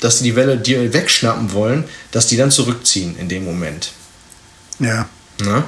[0.00, 3.92] dass sie die Welle dir wegschnappen wollen, dass die dann zurückziehen in dem Moment.
[4.80, 5.08] Ja.
[5.40, 5.62] Ne?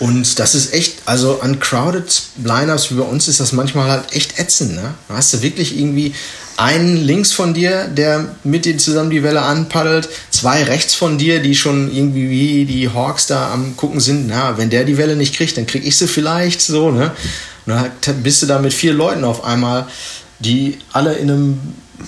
[0.00, 4.12] Und das ist echt, also an crowded Lineups wie bei uns ist das manchmal halt
[4.12, 4.74] echt ätzend.
[4.74, 4.92] Ne?
[5.08, 6.14] Da hast du wirklich irgendwie
[6.58, 11.40] einen links von dir, der mit dir zusammen die Welle anpaddelt, zwei rechts von dir,
[11.40, 14.26] die schon irgendwie wie die Hawks da am gucken sind.
[14.26, 16.90] Na, wenn der die Welle nicht kriegt, dann krieg ich sie vielleicht so.
[16.90, 17.12] Ne?
[17.64, 19.86] Und dann bist du da mit vier Leuten auf einmal,
[20.38, 21.60] die alle in einem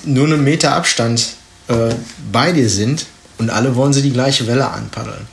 [0.05, 1.27] nur einem Meter Abstand
[1.69, 1.95] äh,
[2.33, 3.07] bei dir sind
[3.39, 5.27] und alle wollen sie die gleiche Welle anpaddeln.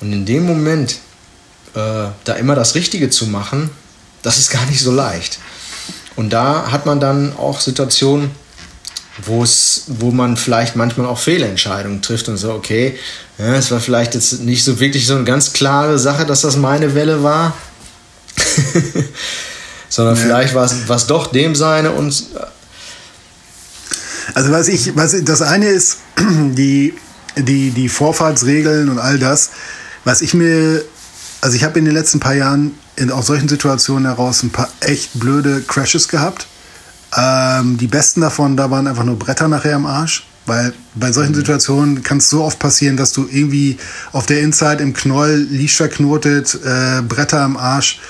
[0.00, 0.96] Und in dem Moment
[1.74, 3.70] äh, da immer das Richtige zu machen,
[4.22, 5.38] das ist gar nicht so leicht.
[6.16, 8.30] Und da hat man dann auch Situationen,
[9.24, 12.98] wo es, wo man vielleicht manchmal auch Fehlentscheidungen trifft und so, okay,
[13.38, 16.94] es war vielleicht jetzt nicht so wirklich so eine ganz klare Sache, dass das meine
[16.94, 17.54] Welle war.
[19.92, 20.22] Sondern ja.
[20.22, 22.24] vielleicht war es doch dem seine und.
[22.34, 22.44] Äh,
[24.34, 26.94] also was ich, was das eine ist, die,
[27.36, 29.50] die, die Vorfahrtsregeln und all das,
[30.04, 30.82] was ich mir
[31.42, 34.68] also ich habe in den letzten paar Jahren in aus solchen Situationen heraus ein paar
[34.80, 36.46] echt blöde Crashes gehabt.
[37.16, 40.24] Ähm, die besten davon, da waren einfach nur Bretter nachher am Arsch.
[40.46, 41.36] Weil bei solchen mhm.
[41.36, 43.76] Situationen kann es so oft passieren, dass du irgendwie
[44.12, 48.00] auf der Inside im Knoll Leash verknotet, äh, Bretter am Arsch.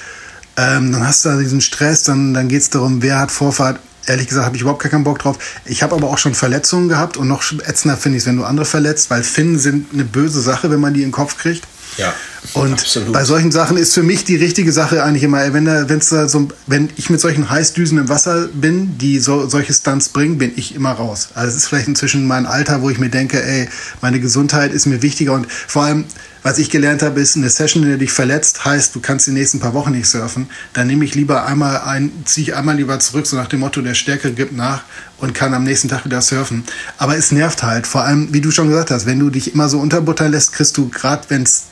[0.57, 3.81] Ähm, dann hast du da diesen Stress, dann, dann geht es darum, wer hat Vorfahrt.
[4.07, 5.39] Ehrlich gesagt habe ich überhaupt gar keinen Bock drauf.
[5.65, 8.45] Ich habe aber auch schon Verletzungen gehabt und noch ätzender finde ich es, wenn du
[8.45, 11.63] andere verletzt, weil Finnen sind eine böse Sache, wenn man die in den Kopf kriegt.
[11.99, 12.13] Ja.
[12.55, 13.13] Und absolut.
[13.13, 16.29] bei solchen Sachen ist für mich die richtige Sache eigentlich immer, wenn, da, wenn's da
[16.29, 20.53] so, wenn ich mit solchen Heißdüsen im Wasser bin, die so, solche Stunts bringen, bin
[20.57, 21.29] ich immer raus.
[21.35, 23.69] Also es ist vielleicht inzwischen mein Alter, wo ich mir denke, ey,
[24.01, 26.05] meine Gesundheit ist mir wichtiger und vor allem,
[26.43, 29.31] was ich gelernt habe, ist eine Session, in der dich verletzt, heißt, du kannst die
[29.31, 30.51] nächsten paar Wochen nicht surfen.
[30.73, 33.81] Dann nehme ich lieber einmal ein, ziehe ich einmal lieber zurück, so nach dem Motto,
[33.81, 34.83] der Stärke gibt nach
[35.19, 36.65] und kann am nächsten Tag wieder surfen.
[36.99, 37.87] Aber es nervt halt.
[37.87, 40.77] Vor allem, wie du schon gesagt hast, wenn du dich immer so unterbuttern lässt, kriegst
[40.77, 41.65] du, gerade wenn es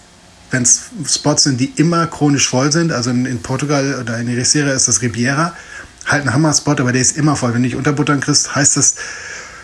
[0.53, 4.27] wenn es Spots sind, die immer chronisch voll sind, also in, in Portugal oder in
[4.27, 5.55] Ericeira ist das Riviera,
[6.07, 7.55] halt ein Hammer-Spot, aber der ist immer voll.
[7.55, 8.97] Wenn du dich unterbuttern kriegst, heißt das,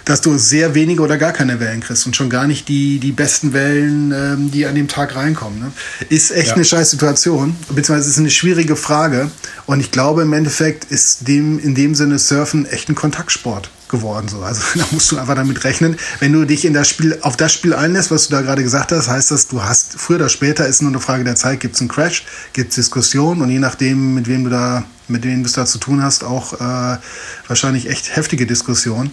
[0.06, 3.12] dass du sehr wenige oder gar keine Wellen kriegst und schon gar nicht die, die
[3.12, 5.58] besten Wellen, ähm, die an dem Tag reinkommen.
[5.58, 5.72] Ne?
[6.08, 6.54] Ist echt ja.
[6.54, 9.30] eine scheiß Situation, beziehungsweise ist eine schwierige Frage.
[9.66, 14.28] Und ich glaube, im Endeffekt ist dem, in dem Sinne Surfen echt ein Kontaktsport geworden.
[14.28, 14.42] So.
[14.42, 15.96] Also da musst du einfach damit rechnen.
[16.20, 18.92] Wenn du dich in das Spiel, auf das Spiel einlässt, was du da gerade gesagt
[18.92, 21.74] hast, heißt das, du hast früher oder später ist nur eine Frage der Zeit, gibt
[21.74, 25.42] es einen Crash, gibt es Diskussionen und je nachdem, mit wem du da, mit wem
[25.42, 26.98] du da zu tun hast, auch äh,
[27.48, 29.10] wahrscheinlich echt heftige Diskussionen.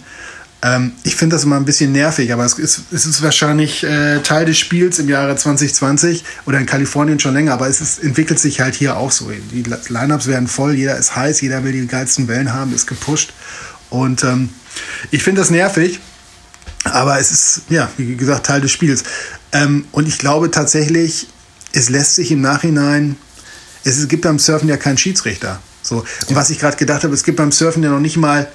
[0.64, 4.20] Ähm, ich finde das immer ein bisschen nervig, aber es ist, es ist wahrscheinlich äh,
[4.20, 8.38] Teil des Spiels im Jahre 2020 oder in Kalifornien schon länger, aber es ist, entwickelt
[8.38, 9.30] sich halt hier auch so.
[9.52, 13.34] Die Lineups werden voll, jeder ist heiß, jeder will die geilsten Wellen haben, ist gepusht.
[13.90, 14.48] Und ähm,
[15.10, 16.00] ich finde das nervig,
[16.84, 19.04] aber es ist, ja, wie gesagt, Teil des Spiels.
[19.52, 21.28] Ähm, und ich glaube tatsächlich,
[21.72, 23.16] es lässt sich im Nachhinein,
[23.84, 25.60] es gibt beim Surfen ja keinen Schiedsrichter.
[25.82, 26.06] So.
[26.26, 28.48] Und was ich gerade gedacht habe, es gibt beim Surfen ja noch nicht mal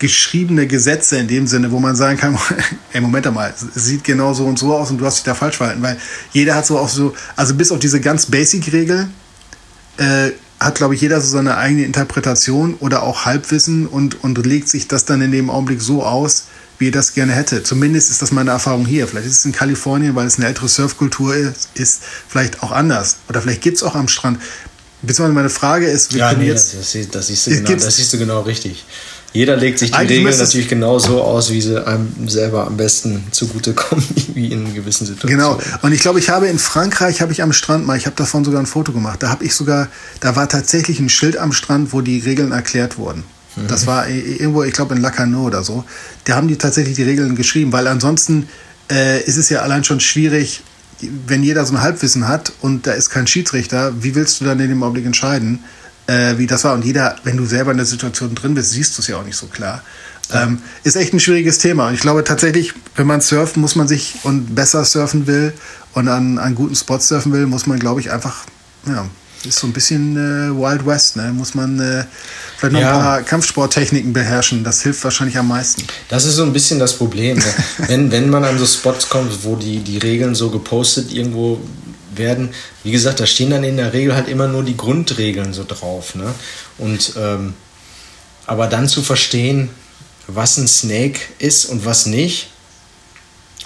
[0.00, 2.36] geschriebene Gesetze in dem Sinne, wo man sagen kann,
[2.92, 5.34] ey, Moment mal, es sieht genau so und so aus und du hast dich da
[5.34, 5.96] falsch verhalten, weil
[6.32, 9.08] jeder hat so auch so, also bis auf diese ganz Basic-Regel,
[9.98, 14.68] äh, hat, glaube ich, jeder so seine eigene Interpretation oder auch Halbwissen und, und legt
[14.68, 16.44] sich das dann in dem Augenblick so aus,
[16.78, 17.62] wie er das gerne hätte.
[17.62, 19.06] Zumindest ist das meine Erfahrung hier.
[19.06, 23.16] Vielleicht ist es in Kalifornien, weil es eine ältere Surfkultur ist, ist vielleicht auch anders.
[23.28, 24.38] Oder vielleicht gibt es auch am Strand.
[25.02, 28.12] Beziehungsweise meine Frage ist, wir ja, nee, jetzt, das, das, siehst du genau, das siehst
[28.12, 28.84] du genau richtig.
[29.32, 33.24] Jeder legt sich die Regeln natürlich genau so aus, wie sie einem selber am besten
[33.30, 35.38] zugutekommen, wie in gewissen Situationen.
[35.38, 35.60] Genau.
[35.82, 38.44] Und ich glaube, ich habe in Frankreich, habe ich am Strand mal, ich habe davon
[38.44, 39.22] sogar ein Foto gemacht.
[39.22, 39.88] Da habe ich sogar,
[40.18, 43.22] da war tatsächlich ein Schild am Strand, wo die Regeln erklärt wurden.
[43.54, 43.68] Mhm.
[43.68, 45.84] Das war irgendwo, ich glaube in Lacanau oder so.
[46.24, 48.48] Da haben die tatsächlich die Regeln geschrieben, weil ansonsten
[48.90, 50.62] äh, ist es ja allein schon schwierig,
[51.26, 54.60] wenn jeder so ein Halbwissen hat und da ist kein Schiedsrichter, wie willst du dann
[54.60, 55.60] in dem Augenblick entscheiden?
[56.06, 56.74] Äh, wie das war.
[56.74, 59.24] Und jeder, wenn du selber in der Situation drin bist, siehst du es ja auch
[59.24, 59.82] nicht so klar.
[60.32, 61.88] Ähm, ist echt ein schwieriges Thema.
[61.88, 65.52] Und ich glaube tatsächlich, wenn man surft, muss man sich und besser surfen will
[65.94, 68.44] und an, an guten Spots surfen will, muss man, glaube ich, einfach,
[68.86, 69.06] ja,
[69.44, 71.32] ist so ein bisschen äh, Wild West, ne?
[71.32, 72.04] Muss man äh,
[72.58, 72.94] vielleicht noch ja.
[72.94, 74.64] ein paar Kampfsporttechniken beherrschen.
[74.64, 75.82] Das hilft wahrscheinlich am meisten.
[76.08, 77.38] Das ist so ein bisschen das Problem.
[77.38, 77.44] Ne?
[77.88, 81.58] wenn, wenn man an so Spots kommt, wo die, die Regeln so gepostet irgendwo
[82.20, 82.50] werden.
[82.84, 86.14] Wie gesagt, da stehen dann in der Regel halt immer nur die Grundregeln so drauf.
[86.14, 86.32] Ne?
[86.78, 87.54] Und ähm,
[88.46, 89.70] aber dann zu verstehen,
[90.28, 92.50] was ein Snake ist und was nicht,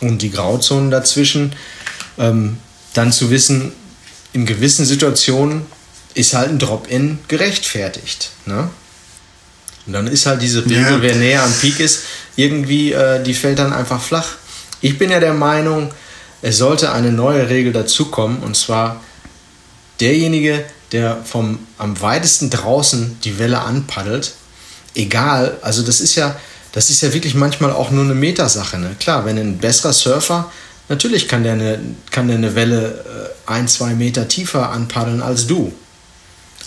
[0.00, 1.54] und die Grauzonen dazwischen,
[2.18, 2.58] ähm,
[2.94, 3.72] dann zu wissen,
[4.32, 5.66] in gewissen Situationen
[6.14, 8.30] ist halt ein Drop-In gerechtfertigt.
[8.46, 8.68] Ne?
[9.86, 11.02] Und dann ist halt diese Regel, ja.
[11.02, 12.04] wer näher am Peak ist,
[12.36, 14.28] irgendwie, äh, die fällt dann einfach flach.
[14.80, 15.92] Ich bin ja der Meinung,
[16.44, 19.00] es sollte eine neue Regel dazukommen, und zwar
[19.98, 24.34] derjenige, der vom am weitesten draußen die Welle anpaddelt,
[24.94, 26.36] egal, also das ist ja,
[26.72, 28.78] das ist ja wirklich manchmal auch nur eine Metersache.
[28.78, 28.94] Ne?
[29.00, 30.52] Klar, wenn ein besserer Surfer,
[30.90, 31.78] natürlich kann der eine,
[32.10, 35.72] kann der eine Welle äh, ein, zwei Meter tiefer anpaddeln als du.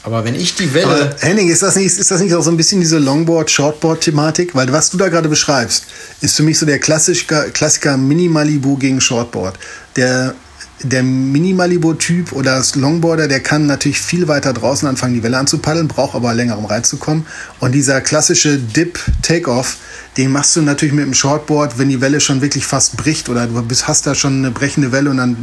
[0.07, 0.87] Aber wenn ich die Welle.
[0.87, 4.55] Aber Henning, ist das, nicht, ist das nicht auch so ein bisschen diese Longboard-Shortboard-Thematik?
[4.55, 5.83] Weil was du da gerade beschreibst,
[6.21, 9.59] ist für mich so der Klassiker, Klassiker Mini-Malibu gegen Shortboard.
[9.97, 10.33] Der,
[10.81, 15.89] der Mini-Malibu-Typ oder das Longboarder, der kann natürlich viel weiter draußen anfangen, die Welle anzupaddeln,
[15.89, 17.25] braucht aber länger, um reinzukommen.
[17.59, 19.75] Und dieser klassische Dip-Takeoff,
[20.15, 23.45] den machst du natürlich mit dem Shortboard, wenn die Welle schon wirklich fast bricht oder
[23.45, 25.35] du hast da schon eine brechende Welle und dann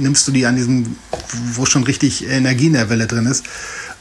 [0.00, 0.96] nimmst du die an diesem,
[1.52, 3.44] wo schon richtig Energie in der Welle drin ist.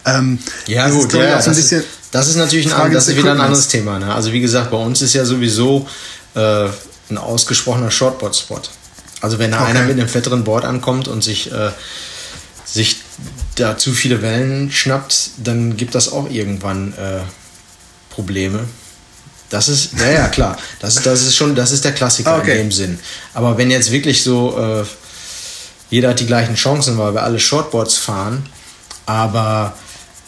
[0.05, 3.41] Ähm, ja, gut, ist, ja, das, ist, das, ist, natürlich ein, das ist wieder ein
[3.41, 3.99] anderes Thema.
[3.99, 4.13] Ne?
[4.13, 5.87] Also, wie gesagt, bei uns ist ja sowieso
[6.35, 6.67] äh,
[7.09, 8.61] ein ausgesprochener Shortboard-Spot.
[9.21, 9.71] Also, wenn da okay.
[9.71, 11.71] einer mit einem fetteren Board ankommt und sich, äh,
[12.65, 13.01] sich
[13.55, 17.21] da zu viele Wellen schnappt, dann gibt das auch irgendwann äh,
[18.09, 18.65] Probleme.
[19.49, 20.57] Das ist, ja, ja, klar.
[20.79, 22.51] Das, das ist schon, das ist der Klassiker okay.
[22.51, 22.99] in dem Sinn.
[23.33, 24.85] Aber wenn jetzt wirklich so, äh,
[25.89, 28.45] jeder hat die gleichen Chancen, weil wir alle Shortboards fahren,
[29.07, 29.73] aber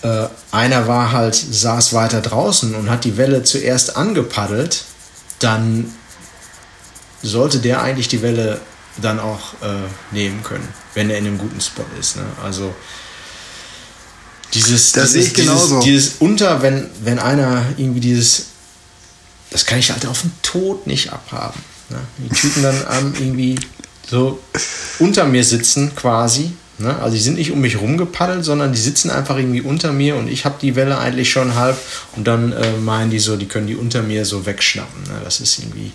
[0.04, 4.84] äh, einer war halt, saß weiter draußen und hat die Welle zuerst angepaddelt,
[5.40, 5.94] dann
[7.22, 8.60] sollte der eigentlich die Welle
[8.98, 12.18] dann auch äh, nehmen können, wenn er in einem guten Spot ist.
[12.18, 12.24] Ne?
[12.44, 12.74] Also
[14.54, 18.48] dieses, das dieses, dieses, dieses unter, wenn, wenn einer irgendwie dieses
[19.52, 21.62] das kann ich halt auf den Tod nicht abhaben.
[21.90, 22.00] Ne?
[22.18, 23.60] Die Typen dann ähm, irgendwie
[24.10, 24.42] so
[25.00, 26.54] unter mir sitzen quasi.
[26.82, 26.98] Ne?
[27.00, 30.28] Also die sind nicht um mich rumgepaddelt, sondern die sitzen einfach irgendwie unter mir und
[30.28, 31.78] ich habe die Welle eigentlich schon halb
[32.16, 35.04] und dann äh, meinen die so, die können die unter mir so wegschnappen.
[35.04, 35.22] Ne?
[35.24, 35.92] Das ist irgendwie...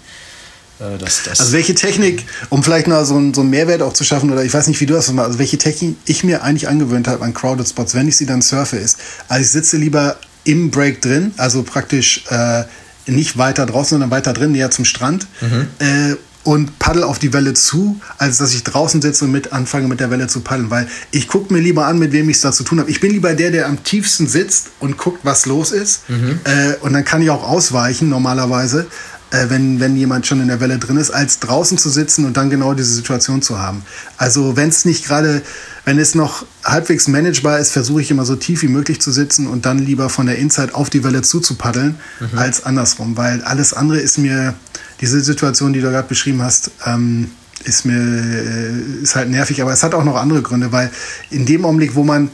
[0.78, 3.92] Äh, das, das also welche Technik, um vielleicht mal so, ein, so einen Mehrwert auch
[3.92, 6.42] zu schaffen, oder ich weiß nicht, wie du das machst, also welche Technik ich mir
[6.42, 9.76] eigentlich angewöhnt habe an Crowded Spots, wenn ich sie dann surfe, ist, also ich sitze
[9.76, 12.64] lieber im Break drin, also praktisch äh,
[13.06, 15.26] nicht weiter draußen, sondern weiter drin, näher zum Strand.
[15.40, 15.68] Mhm.
[15.78, 16.16] Äh,
[16.46, 19.98] und paddel auf die Welle zu, als dass ich draußen sitze und mit anfange mit
[19.98, 20.70] der Welle zu paddeln.
[20.70, 22.88] Weil ich gucke mir lieber an, mit wem ich es da zu tun habe.
[22.88, 26.08] Ich bin lieber der, der am tiefsten sitzt und guckt, was los ist.
[26.08, 26.38] Mhm.
[26.44, 28.86] Äh, und dann kann ich auch ausweichen normalerweise,
[29.32, 32.36] äh, wenn, wenn jemand schon in der Welle drin ist, als draußen zu sitzen und
[32.36, 33.82] dann genau diese Situation zu haben.
[34.16, 35.42] Also wenn es nicht gerade
[35.86, 39.46] wenn es noch halbwegs managebar ist, versuche ich immer so tief wie möglich zu sitzen
[39.46, 42.36] und dann lieber von der Inside auf die Welle zuzupaddeln, mhm.
[42.36, 43.16] als andersrum.
[43.16, 44.54] Weil alles andere ist mir,
[45.00, 47.30] diese Situation, die du gerade beschrieben hast, ähm,
[47.64, 50.90] ist mir äh, ist halt nervig, aber es hat auch noch andere Gründe, weil
[51.30, 52.30] in dem Augenblick, wo man,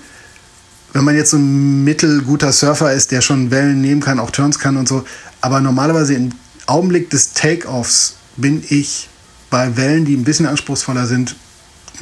[0.93, 4.59] wenn man jetzt so ein mittelguter Surfer ist, der schon Wellen nehmen kann, auch Turns
[4.59, 5.05] kann und so,
[5.41, 6.33] aber normalerweise im
[6.67, 9.09] Augenblick des Take-Offs bin ich
[9.51, 11.37] bei Wellen, die ein bisschen anspruchsvoller sind,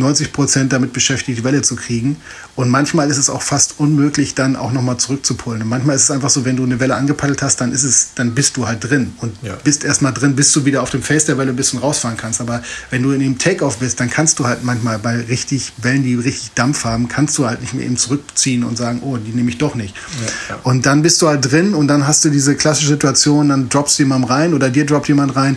[0.01, 2.17] 90 Prozent damit beschäftigt, die Welle zu kriegen.
[2.57, 5.63] Und manchmal ist es auch fast unmöglich, dann auch nochmal zurückzupolen.
[5.63, 8.09] Und manchmal ist es einfach so, wenn du eine Welle angepaddelt hast, dann ist es,
[8.15, 9.55] dann bist du halt drin und ja.
[9.63, 12.41] bist erstmal drin, bis du wieder auf dem Face der Welle bist und rausfahren kannst.
[12.41, 16.03] Aber wenn du in dem Takeoff bist, dann kannst du halt manchmal bei richtig Wellen,
[16.03, 19.31] die richtig Dampf haben, kannst du halt nicht mehr eben zurückziehen und sagen, oh, die
[19.31, 19.95] nehme ich doch nicht.
[19.95, 20.61] Ja, ja.
[20.65, 23.99] Und dann bist du halt drin und dann hast du diese klassische Situation, dann droppst
[23.99, 25.57] du jemand rein oder dir droppt jemand rein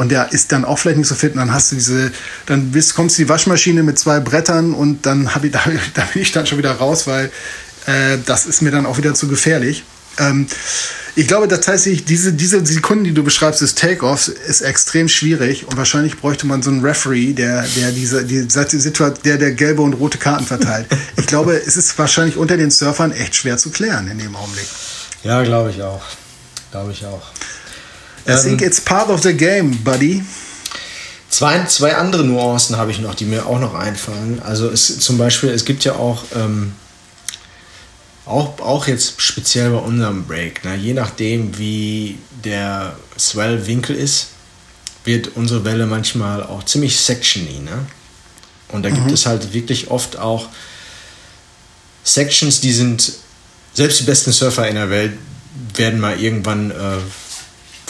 [0.00, 2.10] und der ist dann auch vielleicht nicht so fit und dann hast du diese,
[2.46, 5.60] dann bist, kommst du die Waschmaschine mit zwei Brettern und dann hab ich, da,
[5.92, 7.26] da bin ich dann schon wieder raus, weil
[7.84, 9.84] äh, das ist mir dann auch wieder zu gefährlich.
[10.18, 10.46] Ähm,
[11.16, 15.76] ich glaube tatsächlich, diese, diese Sekunden, die du beschreibst, des Takeoffs, ist extrem schwierig und
[15.76, 19.92] wahrscheinlich bräuchte man so einen Referee, der, der diese, die Situation, der, der gelbe und
[19.92, 20.86] rote Karten verteilt.
[21.18, 24.68] ich glaube, es ist wahrscheinlich unter den Surfern echt schwer zu klären in dem Augenblick.
[25.24, 26.00] Ja, glaube ich auch.
[26.70, 27.20] Glaube ich auch.
[28.30, 30.22] I ähm, think it's part of the game, buddy.
[31.28, 34.40] Zwei, zwei andere Nuancen habe ich noch, die mir auch noch einfallen.
[34.42, 36.72] Also es zum Beispiel, es gibt ja auch, ähm,
[38.26, 44.28] auch, auch jetzt speziell bei unserem Break, ne, je nachdem wie der Swell-Winkel ist,
[45.04, 47.60] wird unsere Welle manchmal auch ziemlich sectiony.
[47.60, 47.86] Ne?
[48.68, 48.96] Und da mhm.
[48.96, 50.48] gibt es halt wirklich oft auch
[52.02, 53.12] Sections, die sind,
[53.74, 55.12] selbst die besten Surfer in der Welt
[55.74, 56.98] werden mal irgendwann äh,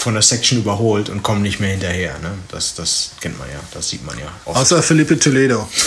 [0.00, 2.18] von der Section überholt und kommen nicht mehr hinterher.
[2.20, 2.32] Ne?
[2.50, 4.26] Das, das kennt man ja, das sieht man ja.
[4.44, 4.58] Oft.
[4.58, 5.68] Außer Felipe Toledo.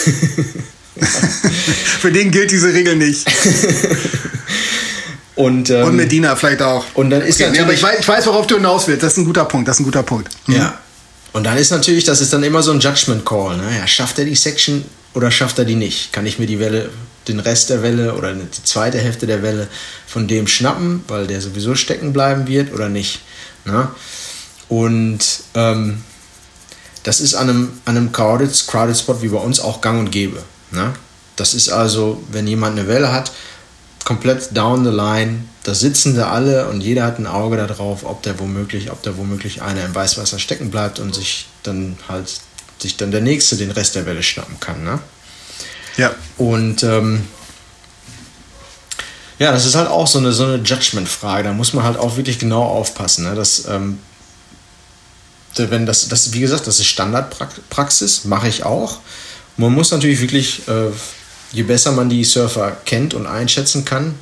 [1.99, 3.25] Für den gilt diese Regel nicht.
[5.35, 6.85] Und, ähm, und Medina vielleicht auch.
[6.93, 9.01] Und dann ist okay, natürlich, aber ich weiß, ich weiß, worauf du hinaus willst.
[9.01, 9.67] Das ist ein guter Punkt.
[9.67, 10.29] Das ist ein guter Punkt.
[10.45, 10.55] Mhm.
[10.55, 10.77] Ja.
[11.31, 13.57] Und dann ist natürlich, das ist dann immer so ein Judgment Call.
[13.57, 13.63] Ne?
[13.79, 16.13] Ja, schafft er die Section oder schafft er die nicht?
[16.13, 16.91] Kann ich mir die Welle,
[17.27, 19.67] den Rest der Welle oder die zweite Hälfte der Welle
[20.05, 23.21] von dem schnappen, weil der sowieso stecken bleiben wird oder nicht?
[23.65, 23.87] Ne?
[24.69, 25.19] Und
[25.55, 26.03] ähm,
[27.03, 30.11] das ist an einem, an einem crowded, crowded Spot wie bei uns auch gang und
[30.11, 30.41] gäbe.
[30.71, 30.93] Ne?
[31.35, 33.31] Das ist also, wenn jemand eine Welle hat,
[34.05, 38.21] komplett down the line, da sitzen da alle und jeder hat ein Auge darauf, ob
[38.23, 42.41] der womöglich, ob da womöglich einer im Weißwasser stecken bleibt und sich dann halt
[42.79, 44.83] sich dann der nächste den Rest der Welle schnappen kann.
[44.83, 44.99] Ne?
[45.97, 46.13] Ja.
[46.37, 47.25] Und ähm,
[49.43, 51.43] ja, das ist halt auch so eine, so eine Judgment-Frage.
[51.43, 53.25] Da muss man halt auch wirklich genau aufpassen.
[53.25, 53.35] Ne?
[53.35, 53.99] Dass, ähm,
[55.57, 58.99] wenn das, das, wie gesagt, das ist Standardpraxis, mache ich auch.
[59.57, 60.91] Man muss natürlich wirklich, äh,
[61.51, 64.15] je besser man die Surfer kennt und einschätzen kann,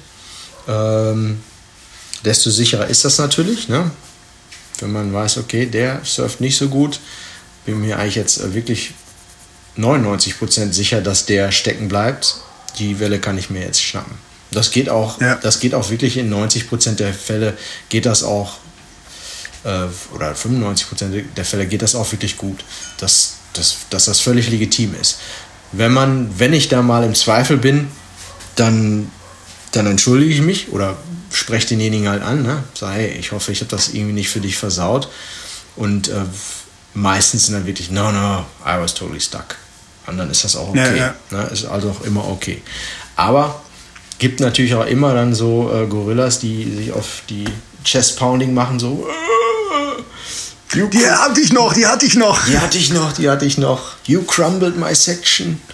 [0.68, 1.44] ähm,
[2.26, 3.70] desto sicherer ist das natürlich.
[3.70, 3.92] Ne?
[4.80, 7.00] Wenn man weiß, okay, der surft nicht so gut,
[7.68, 8.96] bin mir eigentlich jetzt äh, wirklich
[9.78, 12.38] 99% sicher, dass der stecken bleibt.
[12.80, 14.31] Die Welle kann ich mir jetzt schnappen.
[14.52, 15.36] Das geht auch, ja.
[15.36, 17.58] das geht auch wirklich in 90 Prozent der Fälle
[17.90, 18.58] geht das auch,
[19.64, 22.64] äh, oder 95 Prozent der Fälle geht das auch wirklich gut,
[22.98, 25.20] dass, dass, dass das völlig legitim ist.
[25.72, 27.88] Wenn man, wenn ich da mal im Zweifel bin,
[28.56, 29.10] dann,
[29.72, 30.98] dann entschuldige ich mich oder
[31.32, 32.64] spreche denjenigen halt an, ne?
[32.74, 35.10] sage, hey, ich hoffe, ich habe das irgendwie nicht für dich versaut.
[35.76, 36.26] Und äh,
[36.94, 39.56] meistens sind dann wirklich, no, no, I was totally stuck.
[40.08, 40.98] Und dann ist das auch okay.
[40.98, 41.38] Ja, ja.
[41.38, 41.48] Ne?
[41.54, 42.62] Ist also auch immer okay.
[43.16, 43.62] Aber
[44.22, 47.46] Gibt natürlich auch immer dann so äh, Gorillas, die sich auf die
[47.84, 49.08] Chest Pounding machen, so.
[50.76, 52.46] You die hatte ich noch, die hatte ich noch.
[52.46, 53.96] Die hatte ich noch, die hatte ich noch.
[54.06, 55.60] You crumbled my section.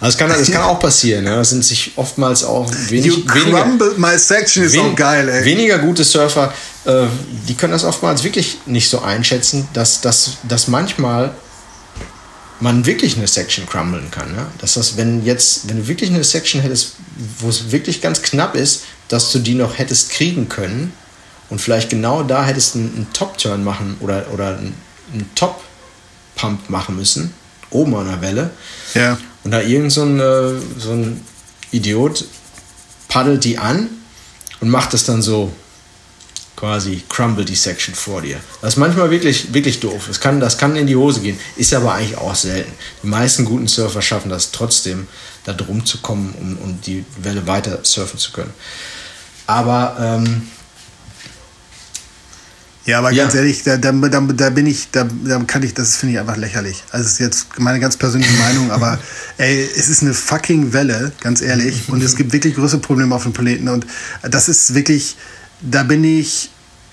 [0.00, 1.24] Also das kann, das kann auch passieren.
[1.24, 1.34] Ja.
[1.34, 5.44] Das sind sich oftmals auch wenig, you weniger, my section ist wen, auch geil, ey.
[5.44, 7.06] Weniger gute Surfer, äh,
[7.48, 11.34] die können das oftmals wirklich nicht so einschätzen, dass, dass, dass manchmal
[12.60, 14.34] man wirklich eine Section crumblen kann.
[14.36, 14.46] Ja?
[14.58, 16.92] Dass das, wenn jetzt, wenn du wirklich eine Section hättest,
[17.38, 20.92] wo es wirklich ganz knapp ist, dass du die noch hättest kriegen können
[21.50, 24.74] und vielleicht genau da hättest einen, einen Top-Turn machen oder, oder einen,
[25.12, 27.34] einen Top-Pump machen müssen,
[27.70, 28.50] oben an der Welle.
[28.94, 29.18] Ja.
[29.44, 31.24] Und da irgend so ein, äh, so ein
[31.70, 32.24] Idiot
[33.08, 33.88] paddelt die an
[34.60, 35.52] und macht das dann so
[36.58, 38.40] quasi crumble die Section vor dir.
[38.60, 40.04] Das ist manchmal wirklich, wirklich doof.
[40.08, 42.72] Das kann, das kann in die Hose gehen, ist aber eigentlich auch selten.
[43.02, 45.06] Die meisten guten Surfer schaffen das trotzdem,
[45.48, 48.52] da drum zu kommen, um, um die Welle weiter surfen zu können.
[49.46, 50.42] Aber ähm,
[52.84, 53.24] ja, aber ja.
[53.24, 56.20] ganz ehrlich, da, da, da, da, bin ich, da, da kann ich, das finde ich
[56.20, 56.84] einfach lächerlich.
[56.90, 58.98] Also ist jetzt meine ganz persönliche Meinung, aber
[59.38, 61.88] ey, es ist eine fucking Welle, ganz ehrlich.
[61.88, 63.68] Und es gibt wirklich größere Probleme auf dem Planeten.
[63.68, 63.86] Und
[64.22, 65.16] das ist wirklich,
[65.62, 66.50] da bin ich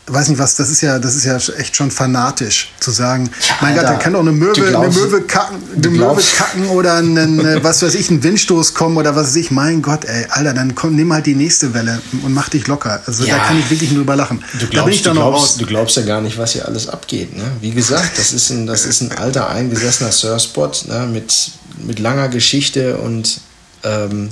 [0.08, 3.56] weiß nicht was, das ist ja, das ist ja echt schon fanatisch zu sagen, ja,
[3.62, 7.39] mein Gott, da kann doch eine Möwe, eine Möwe kacken, eine Möwe kacken oder ein,
[7.39, 9.51] äh, was weiß ich, ein Windstoß kommen oder was weiß ich.
[9.51, 13.01] Mein Gott, ey, Alter, dann komm, nimm halt die nächste Welle und mach dich locker.
[13.06, 14.43] Also ja, da kann ich wirklich nur überlachen.
[14.60, 16.68] Du glaubst, da bin ich dann du, glaubst, du glaubst ja gar nicht, was hier
[16.68, 17.36] alles abgeht.
[17.36, 17.43] Ne?
[17.62, 21.08] Wie gesagt, das ist ein, das ist ein alter eingesessener Surfspot ne?
[21.12, 21.51] mit
[21.84, 23.41] mit langer Geschichte und
[23.84, 24.30] ähm,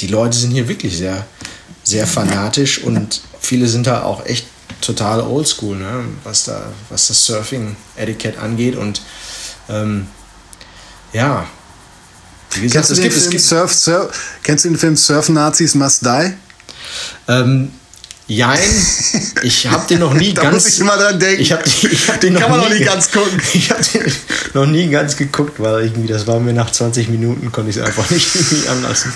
[0.00, 1.26] die Leute sind hier wirklich sehr,
[1.82, 4.46] sehr fanatisch und viele sind da auch echt
[4.84, 6.04] total oldschool, ne?
[6.24, 8.76] was, da, was das Surfing-Etikett angeht.
[8.76, 9.02] Und
[9.68, 10.06] ähm,
[11.12, 11.46] ja,
[12.54, 16.04] wie gesagt, kennst, du es gibt, Surf, Surf, kennst du den Film Surf Nazis Must
[16.04, 16.34] Die?
[17.28, 17.72] Ähm,
[18.26, 18.58] Jein,
[19.42, 20.54] ich habe den noch nie da ganz.
[20.54, 21.42] Muss ich immer dran denken.
[21.42, 23.38] Ich hab, ich hab den noch Kann man nie, noch nie ganz gucken.
[23.52, 24.12] Ich habe den
[24.54, 27.82] noch nie ganz geguckt, weil irgendwie das war mir nach 20 Minuten konnte ich es
[27.82, 29.12] einfach nicht irgendwie anlassen.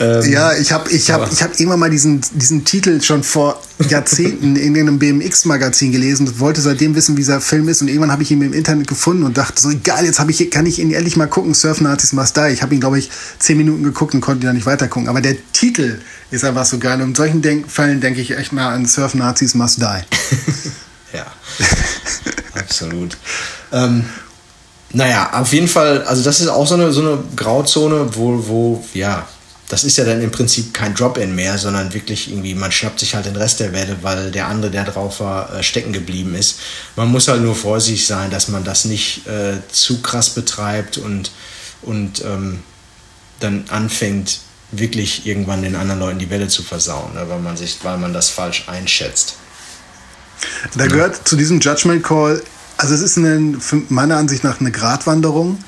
[0.00, 3.62] Ähm, ja, ich habe ich hab, ich hab irgendwann mal diesen, diesen Titel schon vor
[3.88, 7.82] Jahrzehnten in einem BMX-Magazin gelesen und wollte seitdem wissen, wie dieser Film ist.
[7.82, 10.64] Und irgendwann habe ich ihn im Internet gefunden und dachte so, egal, jetzt ich, kann
[10.64, 12.52] ich ihn ehrlich mal gucken, Surf Nazis Must Die.
[12.52, 15.08] Ich habe ihn, glaube ich, 10 Minuten geguckt und konnte ihn dann nicht weiter gucken.
[15.08, 15.98] Aber der Titel
[16.30, 17.00] ist einfach so geil.
[17.00, 19.84] Und in solchen Denk Fällen denke ich echt mal an Surf Nazis Must Die.
[21.16, 21.26] ja,
[22.54, 23.16] absolut.
[23.72, 24.04] ähm,
[24.92, 28.84] naja, auf jeden Fall, also das ist auch so eine, so eine Grauzone, wo, wo,
[28.92, 29.28] ja,
[29.68, 33.14] das ist ja dann im Prinzip kein Drop-In mehr, sondern wirklich irgendwie, man schnappt sich
[33.14, 36.58] halt den Rest der Welle, weil der andere, der drauf war, äh, stecken geblieben ist.
[36.96, 41.30] Man muss halt nur vorsichtig sein, dass man das nicht äh, zu krass betreibt und,
[41.82, 42.64] und ähm,
[43.38, 44.40] dann anfängt,
[44.72, 48.12] wirklich irgendwann den anderen Leuten die Welle zu versauen, ne, weil, man sich, weil man
[48.12, 49.36] das falsch einschätzt.
[50.76, 52.42] Da gehört zu diesem Judgment Call,
[52.76, 53.58] also es ist eine,
[53.88, 55.58] meiner Ansicht nach eine Gratwanderung.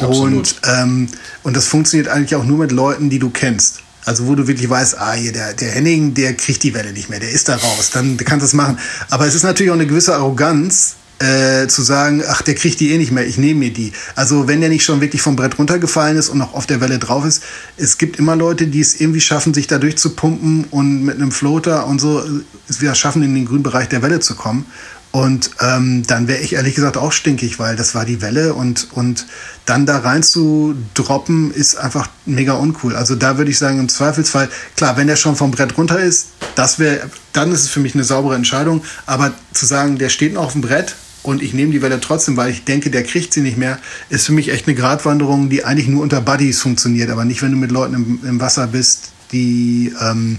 [0.00, 1.08] Und, ähm,
[1.44, 3.80] und das funktioniert eigentlich auch nur mit Leuten, die du kennst.
[4.04, 7.08] Also wo du wirklich weißt, ah, hier, der, der Henning, der kriegt die Welle nicht
[7.08, 8.78] mehr, der ist da raus, dann kannst du es machen.
[9.10, 12.92] Aber es ist natürlich auch eine gewisse Arroganz, äh, zu sagen, ach, der kriegt die
[12.92, 13.92] eh nicht mehr, ich nehme mir die.
[14.14, 16.98] Also wenn der nicht schon wirklich vom Brett runtergefallen ist und noch auf der Welle
[16.98, 17.42] drauf ist,
[17.76, 21.86] es gibt immer Leute, die es irgendwie schaffen, sich da durchzupumpen und mit einem Floater
[21.86, 22.22] und so
[22.68, 24.66] wieder schaffen, in den grünen Bereich der Welle zu kommen.
[25.14, 28.88] Und ähm, dann wäre ich ehrlich gesagt auch stinkig, weil das war die Welle und,
[28.94, 29.26] und
[29.64, 32.96] dann da rein zu droppen ist einfach mega uncool.
[32.96, 36.30] Also da würde ich sagen, im Zweifelsfall, klar, wenn der schon vom Brett runter ist,
[36.56, 38.82] das wäre, dann ist es für mich eine saubere Entscheidung.
[39.06, 42.36] Aber zu sagen, der steht noch auf dem Brett und ich nehme die Welle trotzdem,
[42.36, 43.78] weil ich denke, der kriegt sie nicht mehr,
[44.10, 47.50] ist für mich echt eine Gratwanderung, die eigentlich nur unter Buddies funktioniert, aber nicht, wenn
[47.50, 50.38] du mit Leuten im, im Wasser bist, die ähm,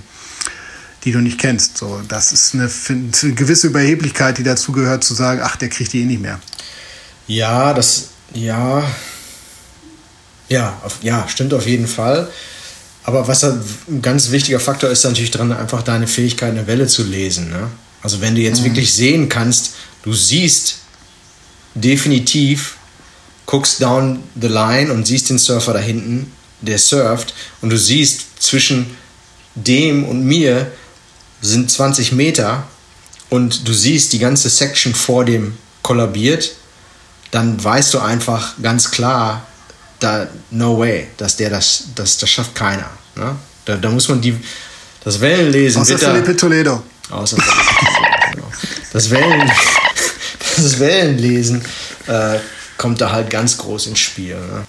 [1.05, 1.77] die du nicht kennst.
[1.77, 5.93] So, das ist eine, eine gewisse Überheblichkeit, die dazu gehört, zu sagen, ach, der kriegt
[5.93, 6.39] die eh nicht mehr.
[7.27, 8.83] Ja, das, ja,
[10.49, 12.27] ja, auf, ja, stimmt auf jeden Fall.
[13.03, 13.61] Aber was ein
[14.01, 17.49] ganz wichtiger Faktor ist natürlich dran, einfach deine Fähigkeit, eine Welle zu lesen.
[17.49, 17.69] Ne?
[18.01, 18.65] Also wenn du jetzt mhm.
[18.65, 19.75] wirklich sehen kannst,
[20.05, 20.77] du siehst
[21.73, 22.77] definitiv,
[23.45, 26.31] guckst down the line und siehst den Surfer da hinten,
[26.61, 28.95] der surft, und du siehst zwischen
[29.55, 30.71] dem und mir
[31.41, 32.67] sind 20 Meter
[33.29, 36.53] und du siehst die ganze Section vor dem kollabiert,
[37.31, 39.45] dann weißt du einfach ganz klar,
[39.99, 42.89] da no way, dass der das, das, das schafft keiner.
[43.15, 43.35] Ne?
[43.65, 44.37] Da, da muss man die,
[45.03, 45.81] das Wellenlesen.
[45.81, 46.83] Außer Felipe Toledo.
[47.09, 47.37] Außer
[48.31, 48.47] genau.
[48.91, 49.51] das, Wellen,
[50.55, 51.61] das Wellenlesen
[52.07, 52.39] äh,
[52.77, 54.35] kommt da halt ganz groß ins Spiel.
[54.35, 54.63] Ne?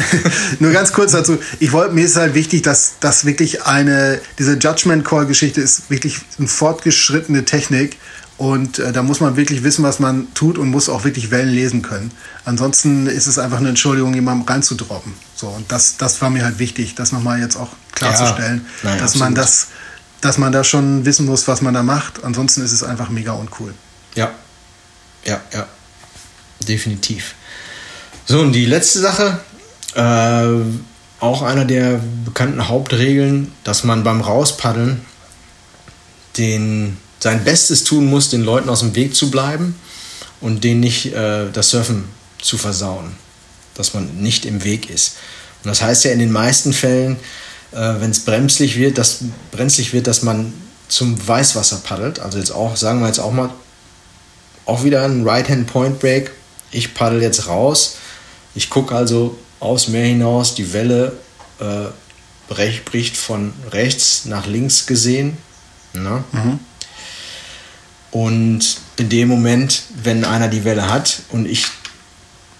[0.58, 1.38] Nur ganz kurz dazu.
[1.60, 5.90] Ich wollte, mir ist halt wichtig, dass das wirklich eine, diese Judgment Call Geschichte ist
[5.90, 7.98] wirklich eine fortgeschrittene Technik.
[8.38, 11.50] Und äh, da muss man wirklich wissen, was man tut und muss auch wirklich Wellen
[11.50, 12.10] lesen können.
[12.44, 15.12] Ansonsten ist es einfach eine Entschuldigung, jemandem reinzudroppen.
[15.36, 18.98] So, und das, das war mir halt wichtig, das nochmal jetzt auch klarzustellen, ja, nein,
[18.98, 19.68] dass man das,
[20.22, 22.24] dass man da schon wissen muss, was man da macht.
[22.24, 23.74] Ansonsten ist es einfach mega uncool.
[24.14, 24.32] Ja.
[25.24, 25.66] Ja, ja.
[26.66, 27.34] Definitiv.
[28.26, 29.40] So, und die letzte Sache,
[29.94, 30.62] äh,
[31.20, 35.04] auch einer der bekannten Hauptregeln, dass man beim Rauspaddeln
[36.36, 39.76] den, sein Bestes tun muss, den Leuten aus dem Weg zu bleiben
[40.40, 42.04] und denen nicht äh, das Surfen
[42.40, 43.12] zu versauen.
[43.74, 45.16] Dass man nicht im Weg ist.
[45.62, 47.16] Und das heißt ja in den meisten Fällen,
[47.72, 49.20] äh, wenn es bremslich wird, dass,
[49.50, 50.52] brenzlig wird, dass man
[50.88, 52.18] zum Weißwasser paddelt.
[52.18, 53.50] Also jetzt auch, sagen wir jetzt auch mal,
[54.66, 56.30] auch wieder ein Right-Hand Point Break.
[56.70, 57.96] Ich paddel jetzt raus.
[58.54, 60.54] Ich gucke also aus Meer hinaus.
[60.54, 61.12] Die Welle
[61.60, 61.86] äh,
[62.84, 65.36] bricht von rechts nach links gesehen.
[65.94, 66.24] Ne?
[66.32, 66.58] Mhm.
[68.10, 71.66] Und in dem Moment, wenn einer die Welle hat und ich,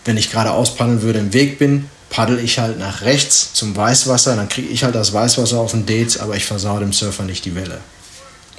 [0.04, 4.36] wenn ich gerade auspaddeln würde, im Weg bin, paddel ich halt nach rechts zum Weißwasser,
[4.36, 7.44] dann kriege ich halt das Weißwasser auf den Dates, aber ich versau dem Surfer nicht
[7.44, 7.80] die Welle.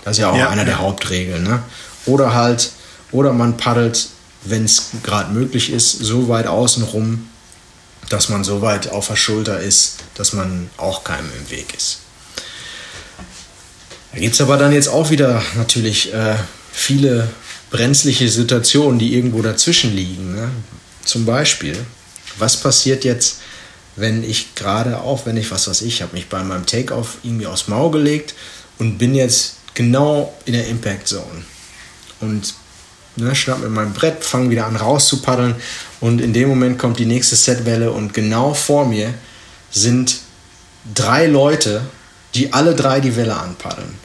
[0.04, 1.44] Das ist ja auch ja, einer der Hauptregeln.
[1.44, 1.62] Ne?
[2.06, 2.72] Oder halt,
[3.14, 4.10] oder man paddelt,
[4.44, 7.30] wenn es gerade möglich ist, so weit außen rum,
[8.10, 12.00] dass man so weit auf der Schulter ist, dass man auch keinem im Weg ist.
[14.12, 16.36] Da gibt es aber dann jetzt auch wieder natürlich äh,
[16.72, 17.30] viele
[17.72, 20.36] brenzliche Situationen, die irgendwo dazwischen liegen.
[20.36, 20.52] Ne?
[21.04, 21.78] Zum Beispiel,
[22.38, 23.38] was passiert jetzt,
[23.96, 27.48] wenn ich gerade auch, wenn ich, was weiß ich, habe mich bei meinem Takeoff irgendwie
[27.48, 28.34] aufs Maul gelegt
[28.80, 31.46] und bin jetzt genau in der Impact Zone.
[32.20, 32.54] Und
[33.16, 35.56] ne, schnapp mir mein Brett, fange wieder an rauszupaddeln
[36.00, 39.14] und in dem Moment kommt die nächste Setwelle und genau vor mir
[39.72, 40.18] sind
[40.94, 41.82] drei Leute,
[42.36, 43.96] die alle drei die Welle anpaddeln.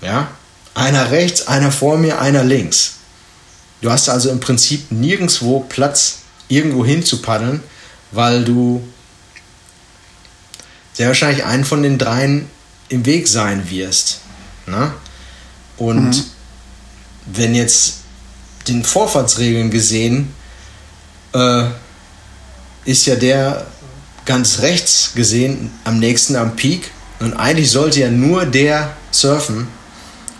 [0.00, 0.28] Ja?
[0.74, 2.94] Einer rechts, einer vor mir, einer links.
[3.80, 7.62] Du hast also im Prinzip nirgendwo Platz, irgendwo hin zu paddeln,
[8.10, 8.86] weil du
[10.92, 12.48] sehr wahrscheinlich einen von den dreien
[12.88, 14.20] im Weg sein wirst.
[14.66, 14.92] Ne?
[15.76, 16.24] Und mhm.
[17.26, 18.01] wenn jetzt
[18.68, 20.32] den Vorfahrtsregeln gesehen,
[21.34, 21.64] äh,
[22.84, 23.66] ist ja der
[24.24, 26.90] ganz rechts gesehen am nächsten am Peak.
[27.20, 29.68] Und eigentlich sollte ja nur der surfen.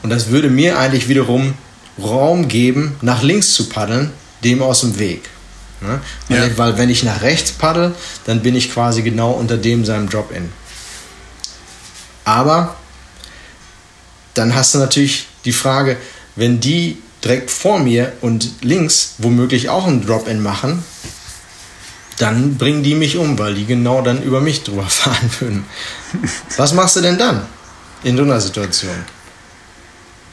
[0.03, 1.55] Und das würde mir eigentlich wiederum
[2.03, 4.11] Raum geben, nach links zu paddeln,
[4.43, 5.29] dem aus dem Weg.
[5.81, 6.01] Ne?
[6.29, 6.59] Weil, ja.
[6.59, 7.95] weil wenn ich nach rechts paddel,
[8.25, 10.51] dann bin ich quasi genau unter dem seinem Drop-In.
[12.25, 12.77] Aber
[14.35, 15.97] dann hast du natürlich die Frage,
[16.37, 20.83] wenn die direkt vor mir und links womöglich auch einen Drop-In machen,
[22.19, 25.65] dann bringen die mich um, weil die genau dann über mich drüber fahren würden.
[26.57, 27.47] Was machst du denn dann
[28.05, 28.95] in so einer Situation?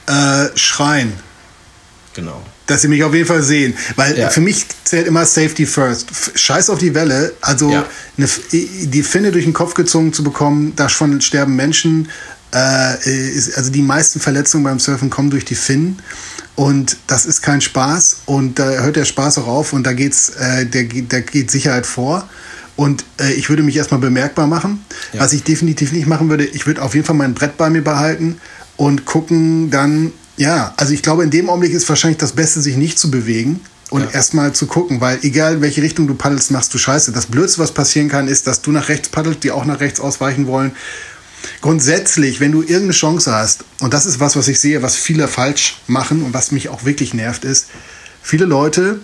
[0.08, 1.14] Äh, schreien.
[2.14, 2.44] Genau.
[2.66, 3.76] Dass sie mich auf jeden Fall sehen.
[3.96, 4.30] Weil ja.
[4.30, 6.08] für mich zählt immer Safety first.
[6.36, 7.34] Scheiß auf die Welle.
[7.42, 7.86] Also ja.
[8.18, 12.10] eine, die Finne durch den Kopf gezogen zu bekommen, davon sterben Menschen.
[12.54, 16.00] Äh, ist, also die meisten Verletzungen beim Surfen kommen durch die Finnen.
[16.56, 18.24] Und das ist kein Spaß.
[18.26, 21.86] Und da hört der Spaß auch auf und da, geht's, äh, der, da geht Sicherheit
[21.86, 22.28] vor.
[22.76, 24.84] Und äh, ich würde mich erstmal bemerkbar machen.
[25.14, 25.22] Ja.
[25.22, 27.84] Was ich definitiv nicht machen würde, ich würde auf jeden Fall mein Brett bei mir
[27.84, 28.38] behalten
[28.78, 32.78] und gucken dann, ja, also ich glaube, in dem Augenblick ist wahrscheinlich das Beste, sich
[32.78, 34.10] nicht zu bewegen und ja.
[34.12, 37.12] erstmal zu gucken, weil egal in welche Richtung du paddelst, machst du Scheiße.
[37.12, 40.00] Das Blödste, was passieren kann, ist, dass du nach rechts paddelst, die auch nach rechts
[40.00, 40.72] ausweichen wollen
[41.62, 45.28] grundsätzlich, wenn du irgendeine Chance hast, und das ist was, was ich sehe, was viele
[45.28, 47.68] falsch machen und was mich auch wirklich nervt, ist,
[48.22, 49.00] viele Leute,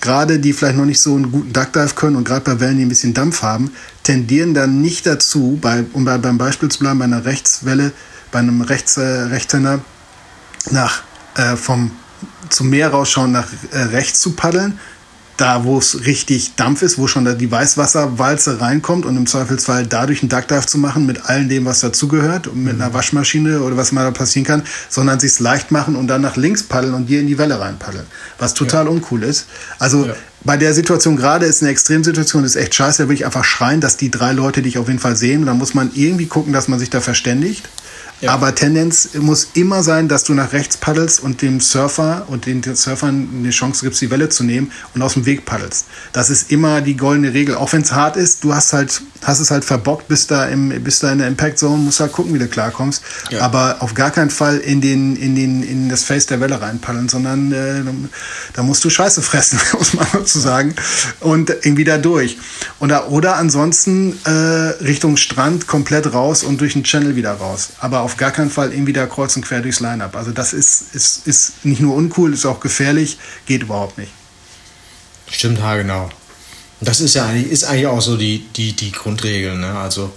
[0.00, 2.84] gerade die vielleicht noch nicht so einen guten Duckdive können und gerade bei Wellen, die
[2.84, 3.72] ein bisschen Dampf haben,
[4.02, 7.92] tendieren dann nicht dazu, bei, um bei, beim Beispiel zu bleiben, bei einer Rechtswelle,
[8.30, 9.80] bei einem Rechts, äh, Rechtshänder
[10.70, 11.02] nach
[11.36, 11.90] äh, vom
[12.48, 14.78] zum Meer rausschauen nach äh, rechts zu paddeln,
[15.38, 19.86] da wo es richtig Dampf ist, wo schon da die Weißwasserwalze reinkommt und im Zweifelsfall
[19.86, 22.82] dadurch einen Duckdive zu machen mit allem dem, was dazugehört mit mhm.
[22.82, 26.36] einer Waschmaschine oder was mal da passieren kann, sondern sich leicht machen und dann nach
[26.36, 28.04] links paddeln und dir in die Welle reinpaddeln,
[28.38, 28.90] was total ja.
[28.90, 29.46] uncool ist.
[29.78, 30.14] Also ja.
[30.42, 33.80] bei der Situation gerade ist eine Extremsituation, ist echt scheiße, da will ich einfach schreien,
[33.80, 36.52] dass die drei Leute dich auf jeden Fall sehen und dann muss man irgendwie gucken,
[36.52, 37.68] dass man sich da verständigt.
[38.20, 38.32] Ja.
[38.32, 42.62] Aber Tendenz muss immer sein, dass du nach rechts paddelst und dem Surfer und den
[42.62, 45.86] Surfern eine Chance gibst, die Welle zu nehmen und aus dem Weg paddelst.
[46.12, 47.54] Das ist immer die goldene Regel.
[47.54, 50.68] Auch wenn es hart ist, du hast halt, hast es halt verbockt, bist da im,
[50.82, 53.02] bist da in der Impact Zone, musst halt gucken, wie du klarkommst.
[53.30, 53.42] Ja.
[53.42, 57.08] Aber auf gar keinen Fall in den, in den, in das Face der Welle reinpaddeln,
[57.08, 57.82] sondern äh,
[58.54, 60.74] da musst du Scheiße fressen, muss man mal zu sagen.
[61.20, 62.36] Und irgendwie da durch.
[62.80, 67.70] Oder, oder ansonsten äh, Richtung Strand komplett raus und durch den Channel wieder raus.
[67.78, 70.16] Aber auf gar keinen Fall irgendwie da kreuz und quer durchs Line-Up.
[70.16, 74.10] Also das ist, ist, ist nicht nur uncool, ist auch gefährlich, geht überhaupt nicht.
[75.30, 76.08] Stimmt, ha, genau.
[76.80, 79.58] Das ist ja eigentlich, ist eigentlich auch so die, die, die Grundregel.
[79.58, 79.78] Ne?
[79.78, 80.10] Also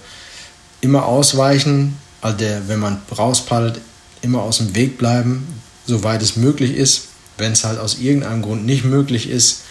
[0.80, 3.78] immer ausweichen, also der, wenn man rauspaddelt,
[4.22, 5.46] immer aus dem Weg bleiben,
[5.84, 7.08] soweit es möglich ist.
[7.36, 9.64] Wenn es halt aus irgendeinem Grund nicht möglich ist,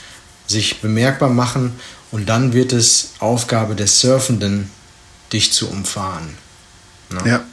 [0.45, 1.73] sich bemerkbar machen
[2.11, 4.69] und dann wird es Aufgabe des Surfenden,
[5.33, 6.37] dich zu umfahren.
[7.09, 7.21] Ne?
[7.25, 7.43] Ja.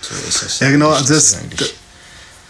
[0.00, 0.60] So ist es.
[0.60, 0.90] Ja, genau.
[0.90, 1.70] Also das, das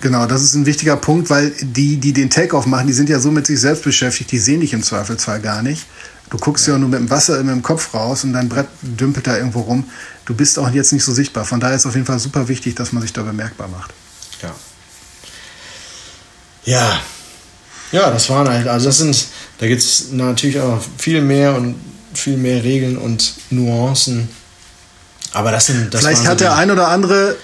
[0.00, 3.20] genau, das ist ein wichtiger Punkt, weil die, die den Takeoff machen, die sind ja
[3.20, 5.86] so mit sich selbst beschäftigt, die sehen dich im Zweifelsfall gar nicht.
[6.30, 8.68] Du guckst ja, ja nur mit dem Wasser mit dem Kopf raus und dein Brett
[8.82, 9.84] dümpelt da irgendwo rum.
[10.24, 11.44] Du bist auch jetzt nicht so sichtbar.
[11.44, 13.92] Von daher ist es auf jeden Fall super wichtig, dass man sich da bemerkbar macht.
[14.42, 14.54] Ja.
[16.64, 17.00] Ja.
[17.92, 19.26] Ja, das waren halt, also das sind,
[19.58, 21.74] da gibt es natürlich auch viel mehr und
[22.14, 24.28] viel mehr Regeln und Nuancen
[25.32, 25.92] aber das sind.
[25.92, 27.36] Das Vielleicht hat der ein oder andere.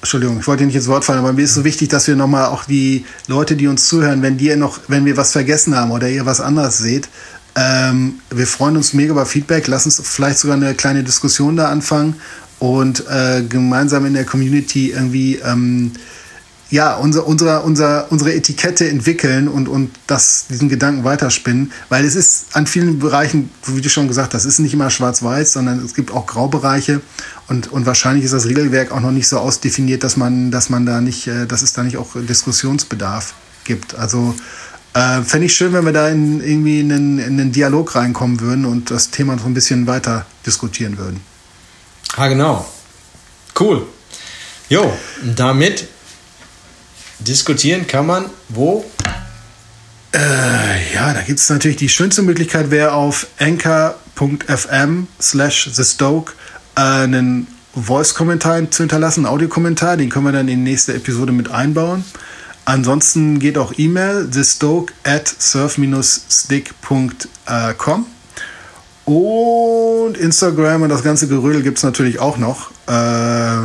[0.00, 2.46] Entschuldigung, ich wollte nicht ins Wort fallen, aber mir ist so wichtig, dass wir nochmal
[2.46, 6.08] auch die Leute, die uns zuhören, wenn die noch, wenn wir was vergessen haben oder
[6.08, 7.08] ihr was anderes seht,
[7.56, 9.66] ähm, wir freuen uns mega über Feedback.
[9.66, 12.14] Lass uns vielleicht sogar eine kleine Diskussion da anfangen
[12.60, 15.92] und äh, gemeinsam in der Community irgendwie ähm,
[16.70, 21.72] ja, unser, unser, unser, unsere Etikette entwickeln und, und das, diesen Gedanken weiterspinnen.
[21.88, 25.54] Weil es ist an vielen Bereichen, wie du schon gesagt hast, ist nicht immer schwarz-weiß,
[25.54, 27.00] sondern es gibt auch Graubereiche.
[27.48, 30.84] Und, und wahrscheinlich ist das Regelwerk auch noch nicht so ausdefiniert, dass man, dass man
[30.84, 33.94] da nicht, äh, dass es da nicht auch Diskussionsbedarf gibt.
[33.94, 34.34] Also
[34.94, 38.40] Äh, Fände ich schön, wenn wir da in, irgendwie in einen, in einen Dialog reinkommen
[38.40, 41.20] würden und das Thema noch ein bisschen weiter diskutieren würden.
[42.16, 42.66] Ah, genau.
[43.60, 43.86] Cool.
[44.68, 44.92] Jo,
[45.36, 45.86] damit
[47.20, 48.84] diskutieren kann man wo?
[50.14, 56.32] Äh, ja, da gibt es natürlich die schönste Möglichkeit, wäre auf anchor.fm slash the Stoke
[56.76, 61.32] äh, einen Voice-Kommentar zu hinterlassen, einen Audiokommentar, den können wir dann in die nächste Episode
[61.32, 62.04] mit einbauen.
[62.64, 68.06] Ansonsten geht auch E-Mail, thestoke at surf-stick.com.
[69.06, 72.70] Und Instagram und das ganze Gerödel gibt es natürlich auch noch.
[72.86, 73.64] Äh,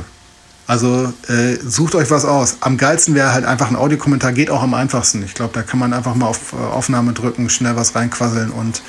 [0.65, 2.57] also äh, sucht euch was aus.
[2.61, 5.23] Am geilsten wäre halt einfach ein Audiokommentar, geht auch am einfachsten.
[5.23, 8.81] Ich glaube, da kann man einfach mal auf äh, Aufnahme drücken, schnell was reinquasseln und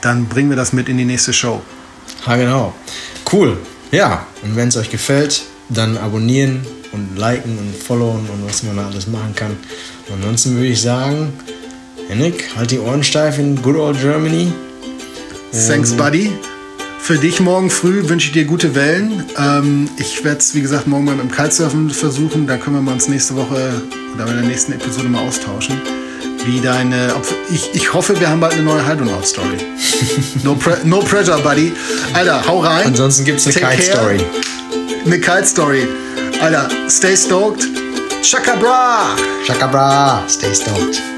[0.00, 1.60] dann bringen wir das mit in die nächste Show.
[2.26, 2.72] Ha, genau.
[3.32, 3.56] Cool.
[3.90, 8.76] Ja, und wenn es euch gefällt, dann abonnieren und liken und followen und was man
[8.76, 9.56] da alles machen kann.
[10.08, 11.32] Und ansonsten würde ich sagen,
[12.08, 14.52] Henrik, halt die Ohren steif in Good Old Germany.
[15.52, 16.32] Thanks, Buddy.
[17.00, 19.24] Für dich morgen früh wünsche ich dir gute Wellen.
[19.38, 22.46] Ähm, ich werde es, wie gesagt, morgen mal mit dem Kitesurfen versuchen.
[22.46, 23.80] Da können wir uns nächste Woche
[24.14, 25.80] oder bei der nächsten Episode mal austauschen.
[26.44, 27.14] Wie deine.
[27.50, 29.56] Ich, ich hoffe, wir haben bald eine neue Hydronaut-Story.
[30.44, 31.72] no, pre no pressure, Buddy.
[32.12, 32.86] Alter, hau rein.
[32.86, 34.20] Ansonsten gibt es eine Kite-Story.
[35.04, 35.88] Eine Kite-Story.
[36.40, 37.66] Alter, stay stoked.
[38.22, 39.16] Shaka bra.
[39.46, 40.24] Shaka bra.
[40.28, 41.17] Stay stoked.